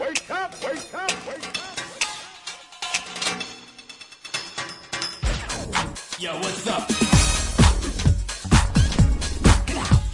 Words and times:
Wake 0.00 0.30
up! 0.30 0.54
Wake 0.62 0.94
up! 0.94 1.10
Wake 1.26 1.44
up! 1.44 1.78
Yo, 6.20 6.34
what's 6.38 6.66
up? 6.68 6.88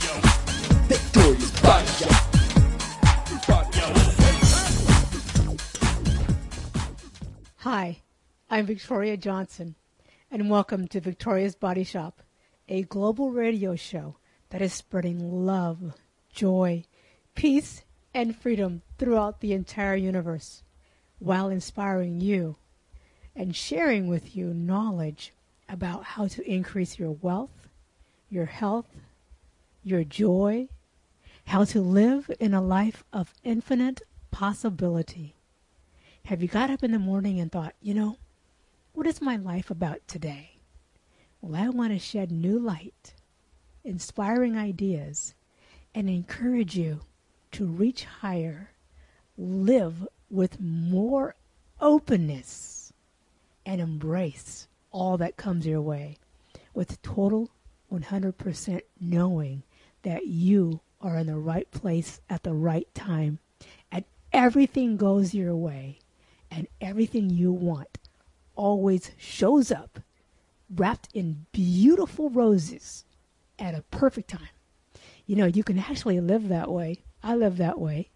Yo, 0.01 0.13
Victoria's 0.89 1.51
Body 1.61 1.87
Shop. 1.87 2.17
yo, 3.77 3.85
what's 3.93 4.17
Hi, 7.57 8.01
I'm 8.49 8.65
Victoria 8.65 9.19
Johnson, 9.19 9.75
and 10.31 10.49
welcome 10.49 10.89
to 10.89 11.01
Victoria's 11.01 11.57
Body 11.57 11.85
Shop, 11.85 12.23
a 12.71 12.85
global 12.85 13.33
radio 13.33 13.77
show 13.77 14.17
that 14.49 14.63
is 14.63 14.73
spreading 14.73 15.45
love, 15.45 15.93
joy, 16.33 16.85
peace, 17.35 17.83
and 18.15 18.35
freedom 18.35 18.81
throughout 18.99 19.41
the 19.41 19.53
entire 19.53 19.97
universe 19.97 20.63
while 21.19 21.49
inspiring 21.49 22.21
you 22.21 22.57
and 23.35 23.57
sharing 23.57 24.09
with 24.09 24.37
you 24.37 24.55
knowledge 24.55 25.33
about 25.69 26.05
how 26.05 26.29
to 26.29 26.51
increase 26.51 26.99
your 26.99 27.11
wealth, 27.11 27.69
your 28.31 28.47
health, 28.47 28.89
your 29.83 30.05
joy, 30.05 30.69
how 31.47 31.65
to 31.65 31.81
live 31.81 32.31
in 32.41 32.55
a 32.55 32.63
life 32.63 33.05
of 33.13 33.35
infinite 33.43 34.03
possibility. 34.31 35.35
Have 36.27 36.43
you 36.43 36.49
got 36.49 36.71
up 36.71 36.83
in 36.83 36.93
the 36.93 36.99
morning 36.99 37.41
and 37.41 37.53
thought, 37.53 37.75
you 37.81 37.95
know, 37.95 38.17
what 38.93 39.07
is 39.07 39.21
my 39.21 39.37
life 39.37 39.71
about 39.71 40.07
today? 40.07 40.59
Well, 41.41 41.61
I 41.61 41.69
want 41.69 41.93
to 41.93 41.99
shed 41.99 42.31
new 42.33 42.59
light, 42.59 43.15
inspiring 43.85 44.57
ideas, 44.57 45.35
and 45.95 46.09
encourage 46.09 46.77
you 46.77 47.01
to 47.53 47.67
reach 47.67 48.05
higher, 48.05 48.71
live 49.37 50.07
with 50.31 50.61
more 50.61 51.35
openness, 51.81 52.93
and 53.67 53.81
embrace 53.81 54.69
all 54.91 55.17
that 55.19 55.37
comes 55.37 55.67
your 55.67 55.81
way 55.81 56.17
with 56.73 57.01
total 57.03 57.51
100% 57.93 58.81
knowing 59.01 59.63
that 60.03 60.27
you 60.27 60.81
are 61.01 61.19
in 61.19 61.27
the 61.27 61.37
right 61.37 61.71
place 61.71 62.21
at 62.29 62.43
the 62.43 62.53
right 62.53 62.93
time 62.95 63.39
and 63.91 64.05
everything 64.33 64.97
goes 64.97 65.35
your 65.35 65.55
way 65.55 65.99
and 66.51 66.67
everything 66.81 67.31
you 67.31 67.53
want 67.53 67.99
always 68.55 69.11
shows 69.17 69.73
up 69.73 70.01
wrapped 70.75 71.09
in 71.15 71.47
beautiful 71.53 72.31
roses 72.31 73.05
at 73.59 73.75
a 73.75 73.83
perfect 73.91 74.31
time. 74.31 74.49
You 75.27 75.37
know, 75.37 75.47
you 75.47 75.65
can 75.65 75.79
actually 75.79 76.21
live 76.21 76.49
that 76.49 76.71
way. 76.71 77.05
I 77.23 77.35
live 77.35 77.57
that 77.59 77.79
way. 77.79 78.11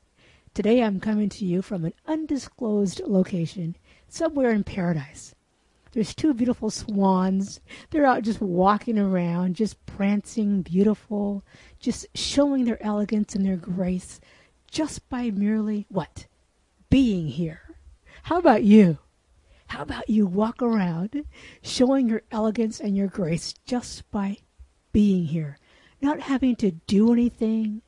Today 0.59 0.83
I'm 0.83 0.99
coming 0.99 1.29
to 1.29 1.45
you 1.45 1.63
from 1.63 1.85
an 1.85 1.93
undisclosed 2.05 3.03
location 3.07 3.77
somewhere 4.09 4.51
in 4.51 4.65
paradise. 4.65 5.33
There's 5.93 6.17
two 6.17 6.35
beautiful 6.35 6.69
swans. 6.69 7.61
They're 7.91 8.05
out 8.05 8.25
just 8.25 8.41
walking 8.41 8.99
around, 8.99 9.55
just 9.55 9.87
prancing 9.87 10.63
beautiful, 10.63 11.45
just 11.79 12.07
showing 12.13 12.65
their 12.65 12.83
elegance 12.83 13.37
and 13.37 13.47
their 13.47 13.57
grace 13.57 14.21
just 14.69 15.09
by 15.09 15.31
merely 15.31 15.87
what? 15.91 16.27
Being 16.91 17.29
here. 17.29 17.77
How 18.25 18.39
about 18.39 18.65
you? 18.65 18.99
How 19.69 19.83
about 19.83 20.11
you 20.11 20.27
walk 20.27 20.61
around 20.61 21.25
showing 21.63 22.09
your 22.09 22.23
elegance 22.33 22.81
and 22.81 22.97
your 22.97 23.07
grace 23.07 23.55
just 23.65 24.11
by 24.11 24.39
being 24.91 25.27
here? 25.27 25.57
Not 26.03 26.19
having 26.19 26.57
to 26.57 26.73
do 26.73 27.13
anything, 27.13 27.83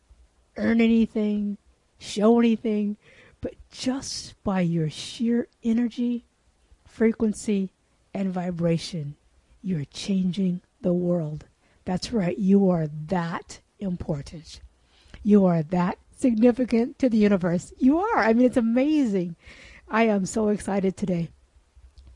earn 0.56 0.80
anything, 0.80 1.58
show 2.00 2.40
anything, 2.40 2.96
but 3.40 3.54
just 3.70 4.34
by 4.42 4.60
your 4.62 4.90
sheer 4.90 5.46
energy, 5.62 6.24
frequency, 6.86 7.70
and 8.12 8.32
vibration, 8.32 9.14
you're 9.62 9.84
changing 9.84 10.60
the 10.80 10.92
world. 10.92 11.44
That's 11.84 12.12
right, 12.12 12.36
you 12.36 12.68
are 12.70 12.88
that 13.06 13.60
important. 13.78 14.60
You 15.22 15.46
are 15.46 15.62
that 15.62 15.98
significant 16.16 16.98
to 16.98 17.08
the 17.08 17.18
universe. 17.18 17.72
You 17.78 17.98
are. 17.98 18.18
I 18.18 18.32
mean, 18.32 18.46
it's 18.46 18.56
amazing. 18.56 19.36
I 19.88 20.04
am 20.04 20.26
so 20.26 20.48
excited 20.48 20.96
today 20.96 21.30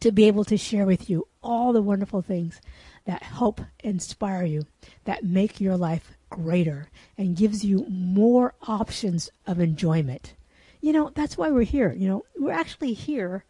to 0.00 0.12
be 0.12 0.24
able 0.26 0.44
to 0.44 0.56
share 0.56 0.86
with 0.86 1.08
you 1.08 1.26
all 1.42 1.72
the 1.72 1.82
wonderful 1.82 2.22
things 2.22 2.60
that 3.04 3.22
help 3.22 3.60
inspire 3.82 4.44
you, 4.44 4.62
that 5.04 5.24
make 5.24 5.60
your 5.60 5.76
life 5.76 6.12
greater, 6.34 6.90
and 7.16 7.36
gives 7.36 7.64
you 7.64 7.86
more 7.88 8.54
options 8.68 9.30
of 9.46 9.60
enjoyment. 9.60 10.34
You 10.80 10.92
know, 10.92 11.10
that's 11.14 11.38
why 11.38 11.50
we're 11.50 11.62
here. 11.62 11.92
You 11.92 12.08
know, 12.08 12.24
we're 12.36 12.52
actually 12.52 12.92
here 12.92 13.44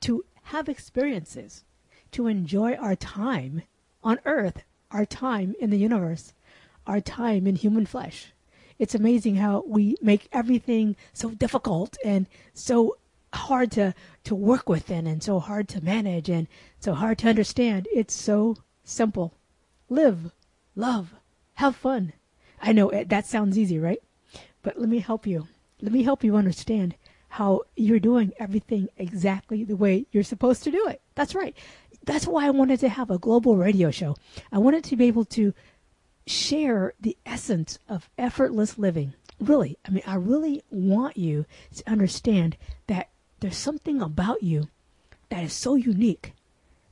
to 0.00 0.24
have 0.42 0.68
experiences, 0.68 1.64
to 2.12 2.26
enjoy 2.26 2.74
our 2.74 2.96
time 2.96 3.62
on 4.04 4.18
earth, 4.24 4.62
our 4.90 5.06
time 5.06 5.54
in 5.58 5.70
the 5.70 5.78
universe, 5.78 6.32
our 6.86 7.00
time 7.00 7.46
in 7.46 7.56
human 7.56 7.86
flesh. 7.86 8.32
It's 8.78 8.94
amazing 8.94 9.36
how 9.36 9.64
we 9.66 9.96
make 10.02 10.28
everything 10.32 10.96
so 11.12 11.30
difficult 11.30 11.96
and 12.04 12.26
so 12.52 12.96
hard 13.32 13.72
to, 13.72 13.94
to 14.24 14.34
work 14.34 14.68
with 14.68 14.90
and, 14.90 15.08
and 15.08 15.22
so 15.22 15.40
hard 15.40 15.68
to 15.68 15.84
manage 15.84 16.28
and 16.28 16.46
so 16.78 16.94
hard 16.94 17.18
to 17.18 17.28
understand. 17.28 17.88
It's 17.92 18.14
so 18.14 18.56
simple. 18.84 19.34
Live, 19.88 20.30
love, 20.74 21.14
have 21.56 21.76
fun. 21.76 22.12
I 22.60 22.72
know 22.72 22.90
that 22.90 23.26
sounds 23.26 23.58
easy, 23.58 23.78
right? 23.78 24.02
But 24.62 24.78
let 24.78 24.88
me 24.88 25.00
help 25.00 25.26
you. 25.26 25.48
Let 25.82 25.92
me 25.92 26.02
help 26.02 26.24
you 26.24 26.36
understand 26.36 26.94
how 27.28 27.62
you're 27.76 27.98
doing 27.98 28.32
everything 28.38 28.88
exactly 28.96 29.64
the 29.64 29.76
way 29.76 30.06
you're 30.10 30.22
supposed 30.22 30.64
to 30.64 30.70
do 30.70 30.86
it. 30.88 31.02
That's 31.14 31.34
right. 31.34 31.56
That's 32.04 32.26
why 32.26 32.46
I 32.46 32.50
wanted 32.50 32.80
to 32.80 32.88
have 32.88 33.10
a 33.10 33.18
global 33.18 33.56
radio 33.56 33.90
show. 33.90 34.16
I 34.52 34.58
wanted 34.58 34.84
to 34.84 34.96
be 34.96 35.06
able 35.06 35.24
to 35.26 35.52
share 36.26 36.94
the 37.00 37.16
essence 37.26 37.78
of 37.88 38.08
effortless 38.16 38.78
living. 38.78 39.14
Really, 39.38 39.78
I 39.86 39.90
mean, 39.90 40.02
I 40.06 40.14
really 40.14 40.62
want 40.70 41.16
you 41.16 41.46
to 41.74 41.90
understand 41.90 42.56
that 42.86 43.10
there's 43.40 43.56
something 43.56 44.00
about 44.00 44.42
you 44.42 44.68
that 45.28 45.44
is 45.44 45.52
so 45.52 45.74
unique 45.74 46.32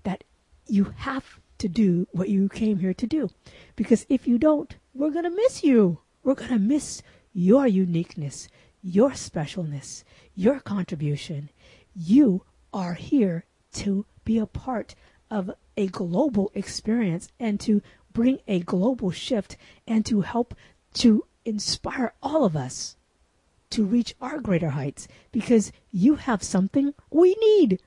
that 0.02 0.24
you 0.66 0.94
have 0.98 1.40
to 1.64 1.68
do 1.70 2.06
what 2.12 2.28
you 2.28 2.46
came 2.50 2.80
here 2.80 2.92
to 2.92 3.06
do. 3.06 3.30
Because 3.74 4.04
if 4.10 4.28
you 4.28 4.36
don't, 4.36 4.76
we're 4.92 5.08
going 5.10 5.24
to 5.24 5.30
miss 5.30 5.64
you. 5.64 6.00
We're 6.22 6.34
going 6.34 6.50
to 6.50 6.58
miss 6.58 7.00
your 7.32 7.66
uniqueness, 7.66 8.48
your 8.82 9.12
specialness, 9.12 10.04
your 10.34 10.60
contribution. 10.60 11.48
You 11.96 12.42
are 12.74 12.92
here 12.92 13.46
to 13.74 14.04
be 14.26 14.36
a 14.36 14.44
part 14.44 14.94
of 15.30 15.52
a 15.74 15.86
global 15.86 16.52
experience 16.54 17.28
and 17.40 17.58
to 17.60 17.80
bring 18.12 18.40
a 18.46 18.60
global 18.60 19.10
shift 19.10 19.56
and 19.86 20.04
to 20.04 20.20
help 20.20 20.54
to 20.92 21.24
inspire 21.46 22.12
all 22.22 22.44
of 22.44 22.54
us 22.54 22.96
to 23.70 23.86
reach 23.86 24.14
our 24.20 24.38
greater 24.38 24.70
heights 24.70 25.08
because 25.32 25.72
you 25.90 26.16
have 26.16 26.42
something 26.42 26.92
we 27.10 27.34
need. 27.36 27.80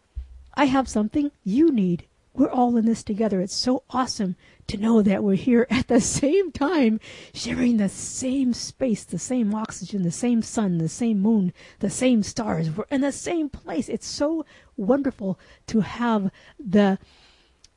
I 0.55 0.65
have 0.65 0.89
something 0.89 1.29
you 1.43 1.71
need. 1.71 2.07
We're 2.37 2.51
all 2.51 2.77
in 2.77 2.85
this 2.85 3.03
together. 3.03 3.41
It's 3.41 3.55
so 3.55 3.81
awesome 3.89 4.35
to 4.67 4.77
know 4.77 5.01
that 5.01 5.23
we're 5.23 5.33
here 5.33 5.65
at 5.71 5.87
the 5.87 5.99
same 5.99 6.51
time, 6.51 6.99
sharing 7.33 7.77
the 7.77 7.89
same 7.89 8.53
space, 8.53 9.03
the 9.03 9.17
same 9.17 9.55
oxygen, 9.55 10.03
the 10.03 10.11
same 10.11 10.43
sun, 10.43 10.77
the 10.77 10.87
same 10.87 11.19
moon, 11.19 11.51
the 11.79 11.89
same 11.89 12.21
stars. 12.21 12.69
We're 12.69 12.85
in 12.91 13.01
the 13.01 13.11
same 13.11 13.49
place. 13.49 13.89
It's 13.89 14.05
so 14.05 14.45
wonderful 14.75 15.39
to 15.65 15.79
have 15.79 16.29
the 16.59 16.99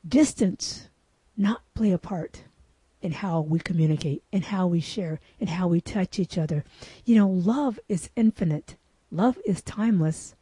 distance 0.07 0.89
not 1.35 1.63
play 1.73 1.91
a 1.91 1.97
part 1.97 2.43
in 3.01 3.13
how 3.13 3.41
we 3.41 3.57
communicate 3.57 4.21
and 4.31 4.45
how 4.45 4.67
we 4.67 4.79
share 4.79 5.19
and 5.39 5.49
how 5.49 5.67
we 5.67 5.81
touch 5.81 6.19
each 6.19 6.37
other. 6.37 6.63
You 7.03 7.15
know, 7.15 7.27
love 7.27 7.79
is 7.89 8.11
infinite, 8.15 8.75
love 9.09 9.39
is 9.43 9.63
timeless, 9.63 10.35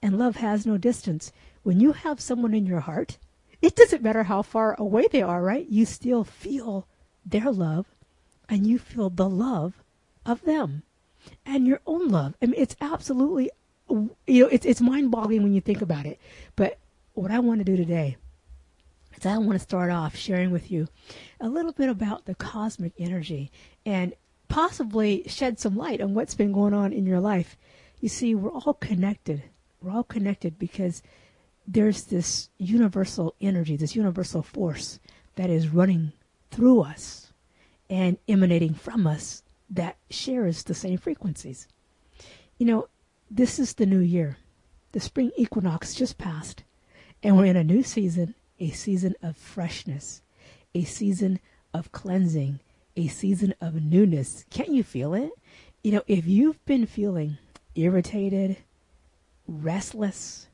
and 0.00 0.16
love 0.16 0.36
has 0.36 0.64
no 0.64 0.78
distance. 0.78 1.32
When 1.64 1.80
you 1.80 1.90
have 1.90 2.20
someone 2.20 2.54
in 2.54 2.66
your 2.66 2.80
heart, 2.80 3.18
it 3.64 3.76
doesn't 3.76 4.02
matter 4.02 4.24
how 4.24 4.42
far 4.42 4.74
away 4.78 5.08
they 5.10 5.22
are, 5.22 5.42
right? 5.42 5.66
You 5.68 5.86
still 5.86 6.22
feel 6.22 6.86
their 7.24 7.50
love 7.50 7.86
and 8.46 8.66
you 8.66 8.78
feel 8.78 9.08
the 9.08 9.28
love 9.28 9.82
of 10.26 10.42
them 10.42 10.82
and 11.46 11.66
your 11.66 11.80
own 11.86 12.08
love. 12.08 12.34
I 12.42 12.46
mean, 12.46 12.60
it's 12.60 12.76
absolutely, 12.82 13.50
you 13.88 14.42
know, 14.44 14.48
it's, 14.48 14.66
it's 14.66 14.82
mind 14.82 15.10
boggling 15.10 15.42
when 15.42 15.54
you 15.54 15.62
think 15.62 15.80
about 15.80 16.04
it. 16.04 16.20
But 16.56 16.78
what 17.14 17.30
I 17.30 17.38
want 17.38 17.60
to 17.60 17.64
do 17.64 17.74
today 17.74 18.18
is 19.16 19.24
I 19.24 19.38
want 19.38 19.54
to 19.54 19.58
start 19.58 19.90
off 19.90 20.14
sharing 20.14 20.50
with 20.50 20.70
you 20.70 20.88
a 21.40 21.48
little 21.48 21.72
bit 21.72 21.88
about 21.88 22.26
the 22.26 22.34
cosmic 22.34 22.92
energy 22.98 23.50
and 23.86 24.12
possibly 24.48 25.24
shed 25.26 25.58
some 25.58 25.74
light 25.74 26.02
on 26.02 26.12
what's 26.12 26.34
been 26.34 26.52
going 26.52 26.74
on 26.74 26.92
in 26.92 27.06
your 27.06 27.20
life. 27.20 27.56
You 27.98 28.10
see, 28.10 28.34
we're 28.34 28.52
all 28.52 28.74
connected. 28.74 29.42
We're 29.80 29.92
all 29.92 30.04
connected 30.04 30.58
because 30.58 31.02
there's 31.66 32.04
this 32.04 32.50
universal 32.58 33.34
energy, 33.40 33.76
this 33.76 33.96
universal 33.96 34.42
force 34.42 34.98
that 35.36 35.50
is 35.50 35.68
running 35.68 36.12
through 36.50 36.82
us 36.82 37.32
and 37.88 38.18
emanating 38.28 38.74
from 38.74 39.06
us 39.06 39.42
that 39.70 39.96
shares 40.10 40.62
the 40.62 40.74
same 40.74 40.98
frequencies. 40.98 41.66
You 42.58 42.66
know, 42.66 42.88
this 43.30 43.58
is 43.58 43.74
the 43.74 43.86
new 43.86 44.00
year. 44.00 44.38
The 44.92 45.00
spring 45.00 45.32
equinox 45.36 45.94
just 45.94 46.18
passed, 46.18 46.62
and 47.22 47.36
we're 47.36 47.46
in 47.46 47.56
a 47.56 47.64
new 47.64 47.82
season, 47.82 48.34
a 48.60 48.70
season 48.70 49.16
of 49.22 49.36
freshness, 49.36 50.22
a 50.74 50.84
season 50.84 51.40
of 51.72 51.90
cleansing, 51.90 52.60
a 52.96 53.08
season 53.08 53.54
of 53.60 53.82
newness. 53.82 54.44
Can't 54.50 54.68
you 54.68 54.84
feel 54.84 55.14
it? 55.14 55.32
You 55.82 55.92
know, 55.92 56.02
if 56.06 56.26
you've 56.26 56.64
been 56.64 56.86
feeling 56.86 57.38
irritated, 57.74 58.58
restless, 59.48 60.46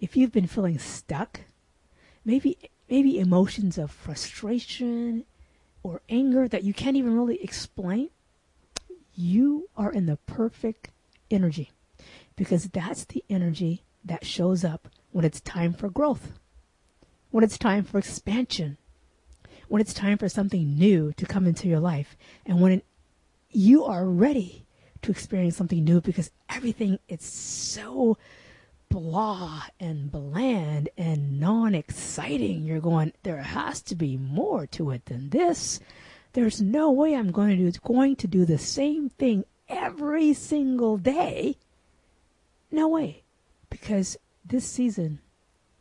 if 0.00 0.16
you've 0.16 0.32
been 0.32 0.46
feeling 0.46 0.78
stuck, 0.78 1.40
maybe 2.24 2.58
maybe 2.88 3.18
emotions 3.18 3.78
of 3.78 3.90
frustration 3.90 5.24
or 5.82 6.00
anger 6.08 6.48
that 6.48 6.64
you 6.64 6.74
can't 6.74 6.96
even 6.96 7.16
really 7.16 7.42
explain, 7.42 8.10
you 9.14 9.68
are 9.76 9.92
in 9.92 10.06
the 10.06 10.16
perfect 10.26 10.90
energy 11.30 11.70
because 12.36 12.68
that's 12.68 13.04
the 13.04 13.24
energy 13.30 13.82
that 14.04 14.24
shows 14.24 14.64
up 14.64 14.88
when 15.12 15.24
it's 15.24 15.40
time 15.40 15.72
for 15.72 15.88
growth, 15.88 16.38
when 17.30 17.44
it's 17.44 17.58
time 17.58 17.84
for 17.84 17.98
expansion, 17.98 18.76
when 19.68 19.80
it's 19.80 19.94
time 19.94 20.18
for 20.18 20.28
something 20.28 20.76
new 20.76 21.12
to 21.12 21.26
come 21.26 21.46
into 21.46 21.68
your 21.68 21.80
life, 21.80 22.16
and 22.44 22.60
when 22.60 22.82
you 23.50 23.84
are 23.84 24.06
ready 24.06 24.66
to 25.02 25.10
experience 25.10 25.56
something 25.56 25.84
new 25.84 26.00
because 26.00 26.30
everything 26.48 26.98
is 27.08 27.22
so 27.22 28.16
blah 28.94 29.64
and 29.80 30.12
bland 30.12 30.88
and 30.96 31.40
non 31.40 31.74
exciting. 31.74 32.62
You're 32.62 32.78
going, 32.78 33.12
there 33.24 33.42
has 33.42 33.82
to 33.82 33.96
be 33.96 34.16
more 34.16 34.68
to 34.68 34.92
it 34.92 35.06
than 35.06 35.30
this. 35.30 35.80
There's 36.32 36.62
no 36.62 36.92
way 36.92 37.16
I'm 37.16 37.32
going 37.32 37.58
to 37.58 37.70
do, 37.70 37.78
going 37.82 38.14
to 38.16 38.28
do 38.28 38.44
the 38.44 38.56
same 38.56 39.08
thing 39.08 39.46
every 39.68 40.32
single 40.32 40.96
day. 40.96 41.56
No 42.70 42.86
way. 42.86 43.24
Because 43.68 44.16
this 44.44 44.64
season, 44.64 45.18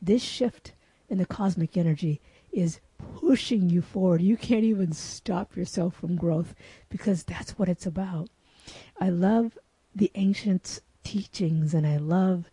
this 0.02 0.24
shift 0.24 0.74
in 1.08 1.20
the 1.20 1.28
cosmic 1.28 1.78
energy 1.78 2.20
is 2.52 2.80
pushing 3.20 3.70
you 3.70 3.84
forward. 3.84 4.24
You 4.24 4.38
can't 4.38 4.64
even 4.64 4.92
stop 4.92 5.56
yourself 5.56 5.94
from 5.94 6.16
growth 6.16 6.56
because 6.90 7.24
that's 7.24 7.60
what 7.60 7.70
it's 7.70 7.86
about. 7.86 8.30
I 9.00 9.10
love 9.10 9.60
the 9.96 10.10
ancient 10.16 10.80
teachings 11.04 11.76
and 11.76 11.86
I 11.86 11.98
love 11.98 12.50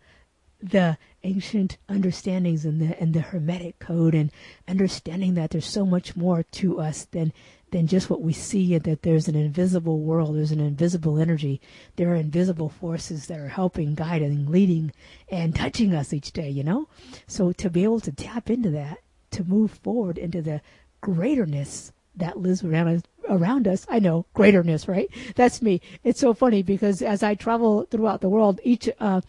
the 0.61 0.97
ancient 1.23 1.77
understandings 1.89 2.65
and 2.65 2.81
the 2.81 2.99
and 2.99 3.13
the 3.13 3.21
hermetic 3.21 3.79
code 3.79 4.15
and 4.15 4.31
understanding 4.67 5.33
that 5.35 5.51
there's 5.51 5.65
so 5.65 5.85
much 5.85 6.15
more 6.15 6.43
to 6.43 6.79
us 6.79 7.05
than 7.05 7.31
than 7.71 7.87
just 7.87 8.09
what 8.09 8.21
we 8.21 8.33
see 8.33 8.73
and 8.73 8.83
that 8.83 9.01
there's 9.03 9.27
an 9.27 9.35
invisible 9.35 9.99
world 9.99 10.35
there's 10.35 10.51
an 10.51 10.59
invisible 10.59 11.19
energy 11.19 11.61
there 11.95 12.09
are 12.09 12.15
invisible 12.15 12.69
forces 12.69 13.27
that 13.27 13.39
are 13.39 13.49
helping 13.49 13.93
guiding 13.93 14.45
leading 14.49 14.91
and 15.29 15.55
touching 15.55 15.93
us 15.93 16.13
each 16.13 16.31
day 16.31 16.49
you 16.49 16.63
know 16.63 16.87
so 17.27 17.51
to 17.51 17.69
be 17.69 17.83
able 17.83 17.99
to 17.99 18.11
tap 18.11 18.49
into 18.49 18.69
that 18.69 18.97
to 19.29 19.43
move 19.43 19.71
forward 19.71 20.17
into 20.17 20.41
the 20.41 20.61
greaterness 21.01 21.91
that 22.15 22.37
lives 22.37 22.63
around 22.63 22.87
us 22.87 23.01
around 23.29 23.67
us. 23.67 23.85
I 23.89 23.99
know 23.99 24.25
greaterness, 24.35 24.87
right? 24.87 25.09
That's 25.35 25.61
me. 25.61 25.81
It's 26.03 26.19
so 26.19 26.33
funny 26.33 26.63
because 26.63 27.01
as 27.01 27.23
I 27.23 27.35
travel 27.35 27.87
throughout 27.89 28.21
the 28.21 28.29
world, 28.29 28.59
each 28.63 28.89
uh, 28.99 29.21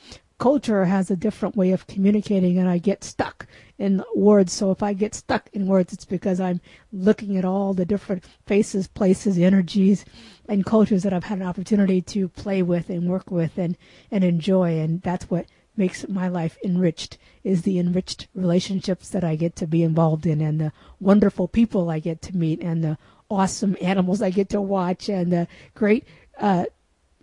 culture 0.42 0.86
has 0.86 1.08
a 1.08 1.14
different 1.14 1.54
way 1.54 1.70
of 1.70 1.86
communicating 1.86 2.58
and 2.58 2.68
I 2.68 2.78
get 2.78 3.04
stuck 3.04 3.46
in 3.78 4.02
words. 4.12 4.52
So 4.52 4.72
if 4.72 4.82
I 4.82 4.92
get 4.92 5.14
stuck 5.14 5.48
in 5.52 5.68
words, 5.68 5.92
it's 5.92 6.04
because 6.04 6.40
I'm 6.40 6.60
looking 6.92 7.36
at 7.36 7.44
all 7.44 7.74
the 7.74 7.84
different 7.84 8.24
faces, 8.44 8.88
places, 8.88 9.38
energies, 9.38 10.04
and 10.48 10.66
cultures 10.66 11.04
that 11.04 11.12
I've 11.12 11.22
had 11.22 11.38
an 11.38 11.46
opportunity 11.46 12.02
to 12.02 12.26
play 12.26 12.60
with 12.60 12.90
and 12.90 13.08
work 13.08 13.30
with 13.30 13.56
and, 13.56 13.78
and 14.10 14.24
enjoy. 14.24 14.80
And 14.80 15.00
that's 15.02 15.30
what 15.30 15.46
makes 15.76 16.08
my 16.08 16.26
life 16.26 16.58
enriched 16.64 17.18
is 17.44 17.62
the 17.62 17.78
enriched 17.78 18.26
relationships 18.34 19.10
that 19.10 19.22
I 19.22 19.36
get 19.36 19.54
to 19.56 19.68
be 19.68 19.84
involved 19.84 20.26
in 20.26 20.40
and 20.40 20.60
the 20.60 20.72
wonderful 20.98 21.46
people 21.46 21.88
I 21.88 22.00
get 22.00 22.20
to 22.22 22.36
meet 22.36 22.60
and 22.60 22.82
the 22.82 22.98
awesome 23.30 23.76
animals 23.80 24.20
I 24.20 24.30
get 24.30 24.48
to 24.48 24.60
watch 24.60 25.08
and 25.08 25.32
the 25.32 25.46
great 25.76 26.04
uh, 26.36 26.64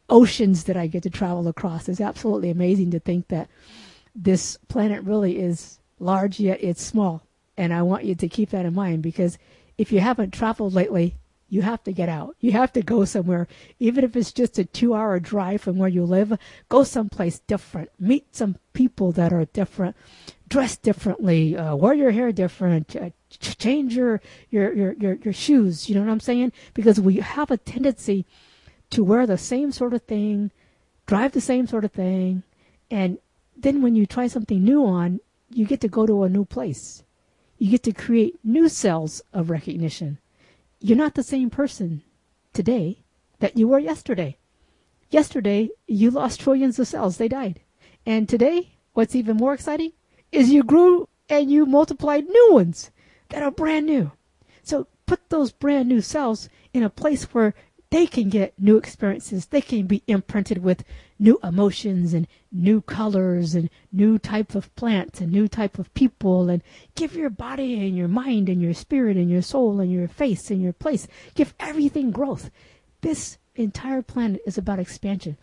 oceans 0.09 0.65
that 0.65 0.77
I 0.77 0.87
get 0.87 1.03
to 1.03 1.09
travel 1.09 1.47
across. 1.47 1.87
It's 1.87 2.01
absolutely 2.01 2.49
amazing 2.49 2.91
to 2.91 2.99
think 2.99 3.27
that 3.27 3.49
this 4.15 4.57
planet 4.67 5.03
really 5.03 5.39
is 5.39 5.79
large 5.99 6.39
yet 6.39 6.63
it's 6.63 6.83
small. 6.83 7.23
And 7.57 7.73
I 7.73 7.81
want 7.81 8.05
you 8.05 8.15
to 8.15 8.29
keep 8.29 8.51
that 8.51 8.65
in 8.65 8.73
mind 8.73 9.03
because 9.03 9.37
if 9.77 9.91
you 9.91 9.99
haven't 9.99 10.33
traveled 10.33 10.73
lately, 10.73 11.15
you 11.49 11.63
have 11.63 11.83
to 11.83 11.91
get 11.91 12.09
out. 12.09 12.35
You 12.39 12.51
have 12.53 12.71
to 12.73 12.81
go 12.81 13.05
somewhere. 13.05 13.47
Even 13.79 14.03
if 14.03 14.15
it's 14.15 14.31
just 14.31 14.59
a 14.59 14.65
two 14.65 14.93
hour 14.93 15.19
drive 15.19 15.61
from 15.61 15.77
where 15.77 15.89
you 15.89 16.05
live, 16.05 16.37
go 16.69 16.83
someplace 16.83 17.39
different. 17.39 17.89
Meet 17.99 18.35
some 18.35 18.57
people 18.73 19.11
that 19.13 19.33
are 19.33 19.45
different. 19.45 19.95
Dress 20.47 20.77
differently. 20.77 21.57
Uh, 21.57 21.75
wear 21.75 21.93
your 21.93 22.11
hair 22.11 22.31
different. 22.31 22.95
Uh, 22.95 23.09
change 23.29 23.95
your, 23.95 24.21
your, 24.49 24.73
your, 24.73 24.93
your, 24.93 25.13
your 25.15 25.33
shoes. 25.33 25.89
You 25.89 25.95
know 25.95 26.01
what 26.01 26.11
I'm 26.11 26.19
saying? 26.19 26.51
Because 26.73 26.99
we 26.99 27.15
have 27.15 27.51
a 27.51 27.57
tendency 27.57 28.25
to 28.91 29.03
wear 29.03 29.27
the 29.27 29.37
same 29.37 29.71
sort 29.71 29.93
of 29.93 30.03
thing, 30.03 30.51
drive 31.05 31.31
the 31.31 31.41
same 31.41 31.67
sort 31.67 31.85
of 31.85 31.91
thing, 31.91 32.43
and 32.89 33.19
then 33.55 33.81
when 33.81 33.95
you 33.95 34.05
try 34.05 34.27
something 34.27 34.63
new 34.63 34.85
on, 34.85 35.19
you 35.49 35.65
get 35.65 35.81
to 35.81 35.87
go 35.87 36.05
to 36.05 36.23
a 36.23 36.29
new 36.29 36.45
place. 36.45 37.03
You 37.57 37.71
get 37.71 37.83
to 37.83 37.91
create 37.91 38.39
new 38.43 38.69
cells 38.69 39.21
of 39.33 39.49
recognition. 39.49 40.17
You're 40.79 40.97
not 40.97 41.15
the 41.15 41.23
same 41.23 41.49
person 41.49 42.03
today 42.53 43.03
that 43.39 43.57
you 43.57 43.67
were 43.67 43.79
yesterday. 43.79 44.37
Yesterday, 45.09 45.69
you 45.87 46.11
lost 46.11 46.39
trillions 46.39 46.79
of 46.79 46.87
cells, 46.87 47.17
they 47.17 47.27
died. 47.27 47.59
And 48.05 48.29
today, 48.29 48.75
what's 48.93 49.15
even 49.15 49.37
more 49.37 49.53
exciting 49.53 49.91
is 50.31 50.51
you 50.51 50.63
grew 50.63 51.09
and 51.27 51.51
you 51.51 51.65
multiplied 51.65 52.27
new 52.27 52.53
ones 52.53 52.91
that 53.29 53.43
are 53.43 53.51
brand 53.51 53.85
new. 53.85 54.11
So 54.63 54.87
put 55.05 55.29
those 55.29 55.51
brand 55.51 55.89
new 55.89 56.01
cells 56.01 56.47
in 56.73 56.83
a 56.83 56.89
place 56.89 57.23
where 57.33 57.55
they 57.91 58.05
can 58.05 58.29
get 58.29 58.53
new 58.59 58.77
experiences. 58.77 59.47
They 59.47 59.61
can 59.61 59.87
be 59.87 60.03
imprinted 60.05 60.59
with 60.59 60.83
new 61.17 61.39
emotions 61.43 62.13
and 62.13 62.27
new 62.51 62.81
colors 62.81 63.55
and 63.55 63.69
new 63.91 64.19
type 64.19 64.53
of 64.53 64.73
plants 64.75 65.21
and 65.21 65.31
new 65.31 65.47
type 65.47 65.79
of 65.79 65.93
people 65.95 66.49
and 66.49 66.61
give 66.95 67.15
your 67.15 67.31
body 67.31 67.87
and 67.87 67.97
your 67.97 68.07
mind 68.07 68.47
and 68.47 68.61
your 68.61 68.75
spirit 68.75 69.17
and 69.17 69.29
your 69.29 69.41
soul 69.41 69.79
and 69.79 69.91
your 69.91 70.07
face 70.07 70.51
and 70.51 70.61
your 70.61 70.73
place. 70.73 71.07
Give 71.33 71.53
everything 71.59 72.11
growth. 72.11 72.51
This 73.01 73.39
entire 73.55 74.03
planet 74.03 74.41
is 74.45 74.57
about 74.57 74.79
expansion. 74.79 75.37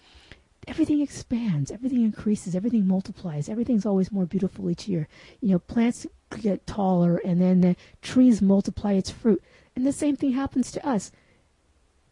Everything 0.69 1.01
expands, 1.01 1.71
everything 1.71 2.03
increases, 2.03 2.57
everything 2.57 2.87
multiplies, 2.87 3.49
everything's 3.49 3.87
always 3.87 4.11
more 4.11 4.27
beautiful 4.27 4.69
each 4.69 4.89
year. 4.89 5.07
You 5.41 5.51
know, 5.51 5.59
plants 5.61 6.07
get 6.41 6.67
taller 6.67 7.19
and 7.19 7.41
then 7.41 7.61
the 7.61 7.77
trees 8.03 8.41
multiply 8.43 8.93
its 8.93 9.11
fruit. 9.11 9.43
And 9.75 9.87
the 9.87 9.93
same 9.93 10.17
thing 10.17 10.33
happens 10.33 10.73
to 10.73 10.87
us 10.87 11.13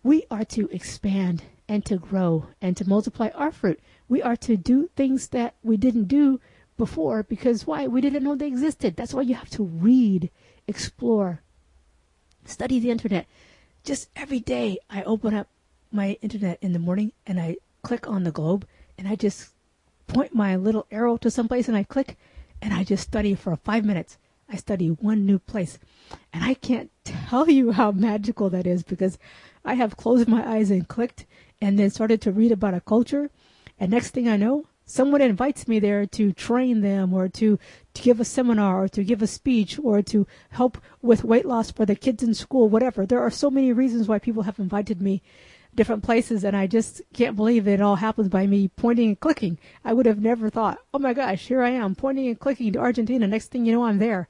we 0.05 0.25
are 0.31 0.45
to 0.45 0.69
expand 0.69 1.43
and 1.67 1.85
to 1.87 1.97
grow 1.97 2.47
and 2.61 2.77
to 2.77 2.89
multiply 2.89 3.31
our 3.35 3.51
fruit. 3.51 3.81
We 4.07 4.23
are 4.23 4.37
to 4.37 4.57
do 4.57 4.91
things 4.95 5.29
that 5.29 5.55
we 5.63 5.79
didn't 5.79 6.05
do 6.05 6.41
before 6.77 7.23
because 7.23 7.67
why? 7.67 7.87
We 7.87 8.03
didn't 8.03 8.23
know 8.23 8.35
they 8.35 8.47
existed. 8.47 8.97
That's 8.97 9.15
why 9.15 9.23
you 9.23 9.35
have 9.35 9.49
to 9.51 9.65
read, 9.65 10.31
explore, 10.69 11.41
study 12.45 12.79
the 12.79 12.91
internet. 12.91 13.27
Just 13.83 14.11
every 14.15 14.41
day 14.41 14.79
I 14.91 15.03
open 15.05 15.35
up 15.35 15.49
my 15.91 16.19
internet 16.21 16.59
in 16.61 16.75
the 16.75 16.79
morning 16.79 17.13
and 17.27 17.41
I 17.41 17.57
click 17.83 18.07
on 18.07 18.25
the 18.25 18.31
globe 18.31 18.67
and 18.99 19.09
I 19.09 19.17
just 19.17 19.51
point 20.07 20.35
my 20.35 20.55
little 20.55 20.87
arrow 20.91 21.17
to 21.17 21.31
someplace 21.31 21.67
and 21.67 21.77
I 21.77 21.83
click 21.83 22.19
and 22.61 22.75
I 22.75 22.85
just 22.85 23.05
study 23.05 23.35
for 23.35 23.57
five 23.57 23.87
minutes. 23.87 24.19
I 24.55 24.57
study 24.57 24.87
one 24.87 25.27
new 25.27 25.41
place. 25.41 25.81
And 26.33 26.45
I 26.45 26.55
can't 26.55 26.93
tell 27.05 27.51
you 27.51 27.73
how 27.73 27.91
magical 27.91 28.51
that 28.51 28.69
is 28.69 28.85
because 28.85 29.19
I 29.65 29.75
have 29.75 29.97
closed 29.97 30.29
my 30.29 30.49
eyes 30.49 30.71
and 30.71 30.87
clicked 30.87 31.27
and 31.61 31.77
then 31.77 31.91
started 31.91 32.21
to 32.23 32.31
read 32.31 32.53
about 32.53 32.75
a 32.75 32.81
culture. 32.81 33.31
And 33.81 33.91
next 33.91 34.11
thing 34.11 34.29
I 34.29 34.37
know, 34.37 34.69
someone 34.87 35.23
invites 35.23 35.67
me 35.67 35.81
there 35.81 36.07
to 36.07 36.33
train 36.33 36.83
them 36.83 37.13
or 37.13 37.29
to, 37.31 37.59
to 37.95 38.03
give 38.03 38.21
a 38.21 38.25
seminar 38.25 38.85
or 38.85 38.89
to 38.91 39.03
give 39.03 39.23
a 39.23 39.27
speech 39.27 39.81
or 39.83 40.03
to 40.03 40.25
help 40.51 40.79
with 41.03 41.25
weight 41.25 41.47
loss 41.47 41.73
for 41.73 41.85
the 41.85 41.97
kids 41.97 42.23
in 42.23 42.33
school, 42.33 42.69
whatever. 42.69 43.05
There 43.05 43.23
are 43.23 43.31
so 43.31 43.51
many 43.51 43.73
reasons 43.73 44.07
why 44.07 44.21
people 44.21 44.45
have 44.45 44.61
invited 44.61 45.03
me 45.03 45.21
different 45.77 46.03
places 46.03 46.45
and 46.45 46.57
I 46.57 46.67
just 46.67 47.03
can't 47.13 47.37
believe 47.37 47.67
it 47.67 47.81
all 47.81 47.97
happens 47.97 48.29
by 48.29 48.47
me 48.47 48.69
pointing 48.69 49.09
and 49.09 49.21
clicking. 49.21 49.59
I 49.85 49.93
would 49.93 50.07
have 50.07 50.21
never 50.21 50.51
thought, 50.51 50.79
oh 50.93 50.99
my 50.99 51.13
gosh, 51.13 51.47
here 51.47 51.63
I 51.63 51.71
am 51.71 51.95
pointing 51.95 52.29
and 52.29 52.39
clicking 52.39 52.73
to 52.73 52.79
Argentina. 52.79 53.27
Next 53.27 53.51
thing 53.51 53.67
you 53.67 53.73
know, 53.73 53.85
I'm 53.85 53.99
there. 53.99 54.29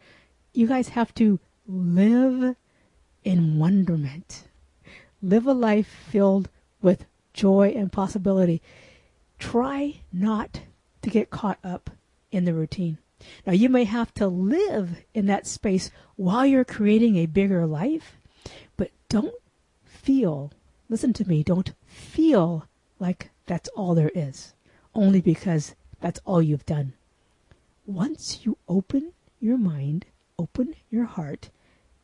You 0.52 0.66
guys 0.66 0.88
have 0.90 1.14
to 1.16 1.40
live 1.66 2.56
in 3.24 3.58
wonderment. 3.58 4.44
Live 5.22 5.46
a 5.46 5.52
life 5.52 5.88
filled 6.10 6.48
with 6.82 7.06
joy 7.32 7.72
and 7.76 7.90
possibility. 7.90 8.62
Try 9.38 10.00
not 10.12 10.60
to 11.02 11.10
get 11.10 11.30
caught 11.30 11.58
up 11.64 11.90
in 12.30 12.44
the 12.44 12.54
routine. 12.54 12.98
Now, 13.46 13.52
you 13.52 13.68
may 13.68 13.84
have 13.84 14.12
to 14.14 14.26
live 14.26 15.02
in 15.14 15.26
that 15.26 15.46
space 15.46 15.90
while 16.16 16.44
you're 16.44 16.64
creating 16.64 17.16
a 17.16 17.26
bigger 17.26 17.66
life, 17.66 18.16
but 18.76 18.90
don't 19.08 19.34
feel, 19.84 20.52
listen 20.88 21.12
to 21.14 21.28
me, 21.28 21.42
don't 21.42 21.72
feel 21.86 22.66
like 22.98 23.30
that's 23.46 23.68
all 23.70 23.94
there 23.94 24.12
is. 24.14 24.54
only 24.94 25.20
because 25.20 25.74
that's 26.00 26.20
all 26.24 26.40
you've 26.40 26.66
done. 26.66 26.92
Once 27.86 28.40
you 28.44 28.56
open 28.68 29.12
your 29.40 29.58
mind, 29.58 30.06
open 30.38 30.74
your 30.90 31.04
heart, 31.04 31.50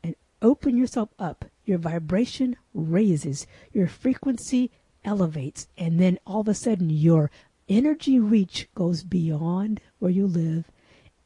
and 0.02 0.14
open 0.42 0.76
yourself 0.76 1.08
up, 1.18 1.44
your 1.64 1.78
vibration 1.78 2.56
raises, 2.74 3.46
your 3.72 3.86
frequency 3.86 4.70
elevates, 5.04 5.68
and 5.78 6.00
then 6.00 6.18
all 6.26 6.40
of 6.40 6.48
a 6.48 6.54
sudden 6.54 6.90
your 6.90 7.30
energy 7.68 8.18
reach 8.18 8.68
goes 8.74 9.04
beyond 9.04 9.80
where 10.00 10.10
you 10.10 10.26
live 10.26 10.64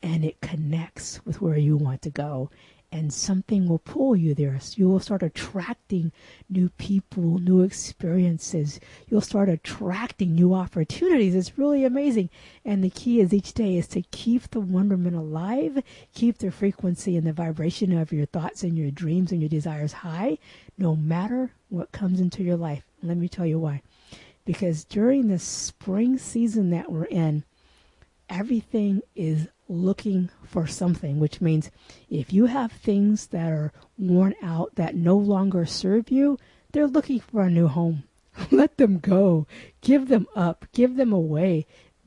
and 0.02 0.24
it 0.24 0.40
connects 0.42 1.24
with 1.24 1.40
where 1.40 1.56
you 1.56 1.76
want 1.76 2.02
to 2.02 2.10
go 2.10 2.50
and 2.94 3.12
something 3.12 3.66
will 3.66 3.80
pull 3.80 4.14
you 4.14 4.36
there. 4.36 4.60
So 4.60 4.76
you 4.76 4.88
will 4.88 5.00
start 5.00 5.24
attracting 5.24 6.12
new 6.48 6.68
people, 6.68 7.38
new 7.38 7.62
experiences. 7.62 8.78
You'll 9.08 9.20
start 9.20 9.48
attracting 9.48 10.32
new 10.32 10.54
opportunities. 10.54 11.34
It's 11.34 11.58
really 11.58 11.84
amazing. 11.84 12.30
And 12.64 12.84
the 12.84 12.90
key 12.90 13.20
is 13.20 13.34
each 13.34 13.52
day 13.52 13.76
is 13.76 13.88
to 13.88 14.02
keep 14.12 14.48
the 14.48 14.60
wonderment 14.60 15.16
alive, 15.16 15.82
keep 16.14 16.38
the 16.38 16.52
frequency 16.52 17.16
and 17.16 17.26
the 17.26 17.32
vibration 17.32 17.98
of 17.98 18.12
your 18.12 18.26
thoughts 18.26 18.62
and 18.62 18.78
your 18.78 18.92
dreams 18.92 19.32
and 19.32 19.40
your 19.40 19.48
desires 19.48 19.92
high, 19.92 20.38
no 20.78 20.94
matter 20.94 21.50
what 21.70 21.90
comes 21.90 22.20
into 22.20 22.44
your 22.44 22.56
life. 22.56 22.84
Let 23.02 23.16
me 23.16 23.28
tell 23.28 23.44
you 23.44 23.58
why. 23.58 23.82
Because 24.44 24.84
during 24.84 25.26
the 25.26 25.40
spring 25.40 26.16
season 26.16 26.70
that 26.70 26.92
we're 26.92 27.06
in, 27.06 27.42
everything 28.28 29.02
is 29.16 29.48
looking 29.68 30.30
for 30.44 30.66
something, 30.66 31.18
which 31.18 31.40
means 31.40 31.70
if 32.10 32.32
you 32.32 32.46
have 32.46 32.72
things 32.72 33.28
that 33.28 33.50
are 33.50 33.72
worn 33.98 34.34
out 34.42 34.74
that 34.74 34.94
no 34.94 35.16
longer 35.16 35.64
serve 35.64 36.10
you, 36.10 36.38
they're 36.72 36.86
looking 36.86 37.20
for 37.20 37.42
a 37.42 37.50
new 37.50 37.68
home. 37.68 38.04
Let 38.50 38.76
them 38.78 38.98
go. 38.98 39.46
Give 39.80 40.08
them 40.08 40.26
up. 40.34 40.66
Give 40.72 40.96
them 40.96 41.12
away. 41.12 41.66